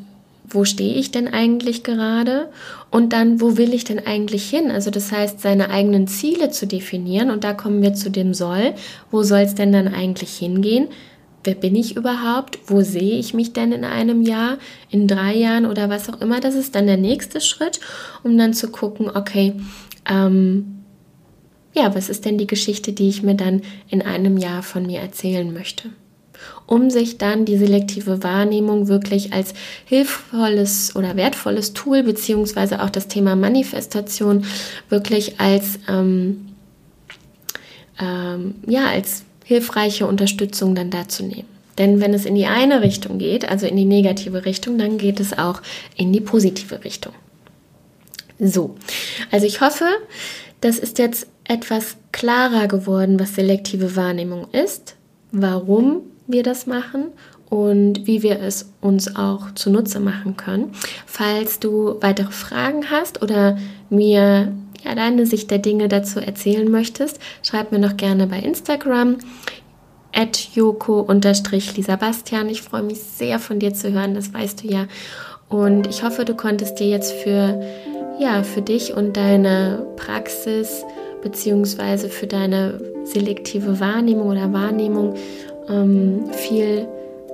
wo 0.47 0.63
stehe 0.63 0.95
ich 0.95 1.11
denn 1.11 1.27
eigentlich 1.27 1.83
gerade? 1.83 2.49
Und 2.91 3.13
dann, 3.13 3.41
wo 3.41 3.57
will 3.57 3.73
ich 3.73 3.83
denn 3.83 4.05
eigentlich 4.05 4.49
hin? 4.49 4.71
Also 4.71 4.91
das 4.91 5.11
heißt, 5.11 5.41
seine 5.41 5.69
eigenen 5.69 6.07
Ziele 6.07 6.49
zu 6.49 6.67
definieren. 6.67 7.29
Und 7.29 7.43
da 7.43 7.53
kommen 7.53 7.81
wir 7.81 7.93
zu 7.93 8.09
dem 8.09 8.33
Soll. 8.33 8.73
Wo 9.11 9.23
soll 9.23 9.41
es 9.41 9.55
denn 9.55 9.71
dann 9.71 9.87
eigentlich 9.87 10.35
hingehen? 10.37 10.87
Wer 11.47 11.55
bin 11.55 11.75
ich 11.75 11.95
überhaupt? 11.95 12.59
Wo 12.67 12.81
sehe 12.81 13.17
ich 13.17 13.33
mich 13.33 13.53
denn 13.53 13.71
in 13.71 13.85
einem 13.85 14.21
Jahr, 14.21 14.57
in 14.91 15.07
drei 15.07 15.33
Jahren 15.33 15.65
oder 15.65 15.89
was 15.89 16.09
auch 16.09 16.19
immer? 16.19 16.41
Das 16.41 16.55
ist 16.55 16.75
dann 16.75 16.87
der 16.87 16.97
nächste 16.97 17.39
Schritt, 17.39 17.79
um 18.23 18.37
dann 18.37 18.53
zu 18.53 18.69
gucken, 18.69 19.09
okay, 19.09 19.53
ähm, 20.07 20.83
ja, 21.73 21.95
was 21.95 22.09
ist 22.09 22.25
denn 22.25 22.37
die 22.37 22.47
Geschichte, 22.47 22.91
die 22.91 23.07
ich 23.07 23.23
mir 23.23 23.35
dann 23.35 23.61
in 23.87 24.01
einem 24.01 24.35
Jahr 24.35 24.61
von 24.61 24.85
mir 24.85 24.99
erzählen 24.99 25.51
möchte? 25.53 25.89
Um 26.65 26.89
sich 26.89 27.17
dann 27.17 27.45
die 27.45 27.57
selektive 27.57 28.23
Wahrnehmung 28.23 28.89
wirklich 28.89 29.31
als 29.31 29.53
hilfvolles 29.85 30.97
oder 30.97 31.15
wertvolles 31.15 31.73
Tool, 31.73 32.03
beziehungsweise 32.03 32.83
auch 32.83 32.89
das 32.89 33.07
Thema 33.07 33.37
Manifestation 33.37 34.43
wirklich 34.89 35.39
als, 35.39 35.79
ähm, 35.87 36.49
ähm, 37.99 38.55
ja, 38.67 38.87
als 38.87 39.23
hilfreiche 39.47 40.05
Unterstützung 40.05 40.75
dann 40.75 40.89
dazu 40.89 41.23
nehmen. 41.23 41.47
Denn 41.77 42.01
wenn 42.01 42.13
es 42.13 42.25
in 42.25 42.35
die 42.35 42.47
eine 42.47 42.81
Richtung 42.81 43.17
geht, 43.17 43.47
also 43.47 43.65
in 43.65 43.77
die 43.77 43.85
negative 43.85 44.43
Richtung, 44.43 44.77
dann 44.77 44.97
geht 44.97 45.21
es 45.21 45.37
auch 45.37 45.61
in 45.95 46.11
die 46.11 46.19
positive 46.19 46.83
Richtung. 46.83 47.13
So, 48.39 48.75
also 49.31 49.45
ich 49.45 49.61
hoffe, 49.61 49.85
das 50.59 50.79
ist 50.79 50.99
jetzt 50.99 51.27
etwas 51.45 51.95
klarer 52.11 52.67
geworden, 52.67 53.21
was 53.21 53.35
selektive 53.35 53.95
Wahrnehmung 53.95 54.47
ist, 54.51 54.95
warum 55.31 56.01
wir 56.27 56.43
das 56.43 56.67
machen 56.67 57.05
und 57.49 58.05
wie 58.05 58.23
wir 58.23 58.41
es 58.41 58.73
uns 58.81 59.15
auch 59.15 59.51
zunutze 59.55 60.01
machen 60.01 60.35
können. 60.35 60.73
Falls 61.05 61.59
du 61.59 61.95
weitere 62.01 62.31
Fragen 62.31 62.91
hast 62.91 63.21
oder 63.21 63.57
mir 63.89 64.51
ja, 64.83 64.95
deine 64.95 65.25
Sicht 65.25 65.51
der 65.51 65.59
Dinge 65.59 65.87
dazu 65.87 66.19
erzählen 66.19 66.69
möchtest, 66.69 67.19
schreib 67.43 67.71
mir 67.71 67.79
noch 67.79 67.97
gerne 67.97 68.27
bei 68.27 68.39
Instagram 68.39 69.17
at 70.13 70.49
joko-lisa 70.53 71.95
Bastian. 71.95 72.49
Ich 72.49 72.61
freue 72.61 72.83
mich 72.83 72.99
sehr 73.01 73.39
von 73.39 73.59
dir 73.59 73.73
zu 73.73 73.91
hören, 73.91 74.15
das 74.15 74.33
weißt 74.33 74.63
du 74.63 74.67
ja. 74.67 74.87
Und 75.49 75.87
ich 75.87 76.03
hoffe, 76.03 76.25
du 76.25 76.35
konntest 76.35 76.79
dir 76.79 76.87
jetzt 76.87 77.13
für, 77.13 77.61
ja, 78.19 78.43
für 78.43 78.61
dich 78.61 78.93
und 78.93 79.15
deine 79.15 79.85
Praxis 79.95 80.83
beziehungsweise 81.21 82.09
für 82.09 82.27
deine 82.27 82.79
selektive 83.03 83.79
Wahrnehmung 83.79 84.29
oder 84.29 84.51
Wahrnehmung 84.53 85.15
ähm, 85.69 86.25
viel 86.31 86.87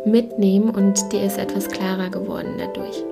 mitnehmen 0.06 0.69
und 0.69 1.12
dir 1.12 1.23
ist 1.23 1.38
etwas 1.38 1.67
klarer 1.67 2.10
geworden 2.10 2.56
dadurch. 2.58 3.03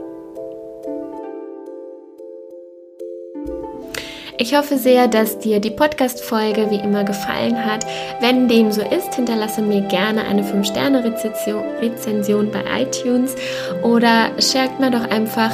Ich 4.41 4.55
hoffe 4.55 4.77
sehr, 4.79 5.07
dass 5.07 5.37
dir 5.37 5.59
die 5.59 5.69
Podcast-Folge 5.69 6.71
wie 6.71 6.79
immer 6.79 7.03
gefallen 7.03 7.63
hat. 7.63 7.85
Wenn 8.21 8.47
dem 8.47 8.71
so 8.71 8.81
ist, 8.81 9.13
hinterlasse 9.13 9.61
mir 9.61 9.81
gerne 9.81 10.23
eine 10.23 10.41
5-Sterne-Rezension 10.41 12.49
bei 12.49 12.63
iTunes 12.81 13.35
oder 13.83 14.31
schert 14.39 14.79
mir 14.79 14.89
doch 14.89 15.07
einfach, 15.11 15.51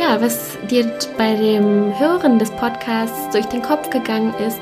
ja, 0.00 0.18
was 0.22 0.56
dir 0.70 0.90
bei 1.18 1.34
dem 1.34 1.92
Hören 1.98 2.38
des 2.38 2.50
Podcasts 2.52 3.28
durch 3.30 3.44
den 3.44 3.60
Kopf 3.60 3.90
gegangen 3.90 4.32
ist 4.46 4.58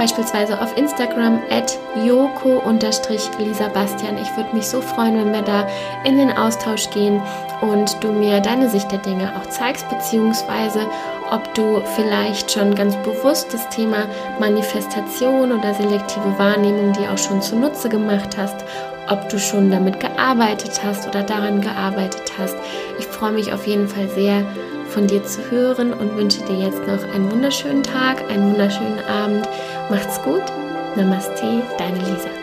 beispielsweise 0.00 0.60
auf 0.62 0.74
Instagram 0.78 1.42
at 1.50 1.78
joko-lisabastian. 2.06 4.16
Ich 4.16 4.34
würde 4.34 4.56
mich 4.56 4.66
so 4.66 4.80
freuen, 4.80 5.18
wenn 5.18 5.30
wir 5.30 5.42
da 5.42 5.68
in 6.04 6.16
den 6.16 6.30
Austausch 6.30 6.88
gehen 6.88 7.20
und 7.60 8.02
du 8.02 8.10
mir 8.10 8.40
deine 8.40 8.70
Sicht 8.70 8.90
der 8.90 9.00
Dinge 9.00 9.30
auch 9.36 9.44
zeigst, 9.50 9.86
beziehungsweise 9.90 10.86
ob 11.30 11.54
du 11.54 11.82
vielleicht 11.96 12.50
schon 12.50 12.74
ganz 12.74 12.96
bewusst 12.96 13.52
das 13.52 13.68
Thema 13.68 14.06
Manifestation 14.38 15.52
oder 15.52 15.74
selektive 15.74 16.38
Wahrnehmung 16.38 16.92
dir 16.92 17.12
auch 17.12 17.18
schon 17.18 17.40
zunutze 17.40 17.88
gemacht 17.88 18.36
hast, 18.36 18.64
ob 19.08 19.28
du 19.28 19.38
schon 19.38 19.70
damit 19.70 20.00
gearbeitet 20.00 20.80
hast 20.84 21.08
oder 21.08 21.22
daran 21.22 21.60
gearbeitet 21.60 22.32
hast. 22.38 22.56
Ich 22.98 23.06
freue 23.06 23.32
mich 23.32 23.52
auf 23.52 23.66
jeden 23.66 23.88
Fall 23.88 24.08
sehr 24.08 24.44
von 24.88 25.06
dir 25.06 25.22
zu 25.24 25.50
hören 25.50 25.92
und 25.92 26.16
wünsche 26.16 26.42
dir 26.44 26.58
jetzt 26.58 26.86
noch 26.86 27.14
einen 27.14 27.30
wunderschönen 27.30 27.82
Tag, 27.82 28.28
einen 28.30 28.52
wunderschönen 28.52 28.98
Abend. 29.08 29.48
Macht's 29.88 30.20
gut. 30.22 30.42
Namaste, 30.96 31.62
deine 31.78 31.98
Lisa. 31.98 32.39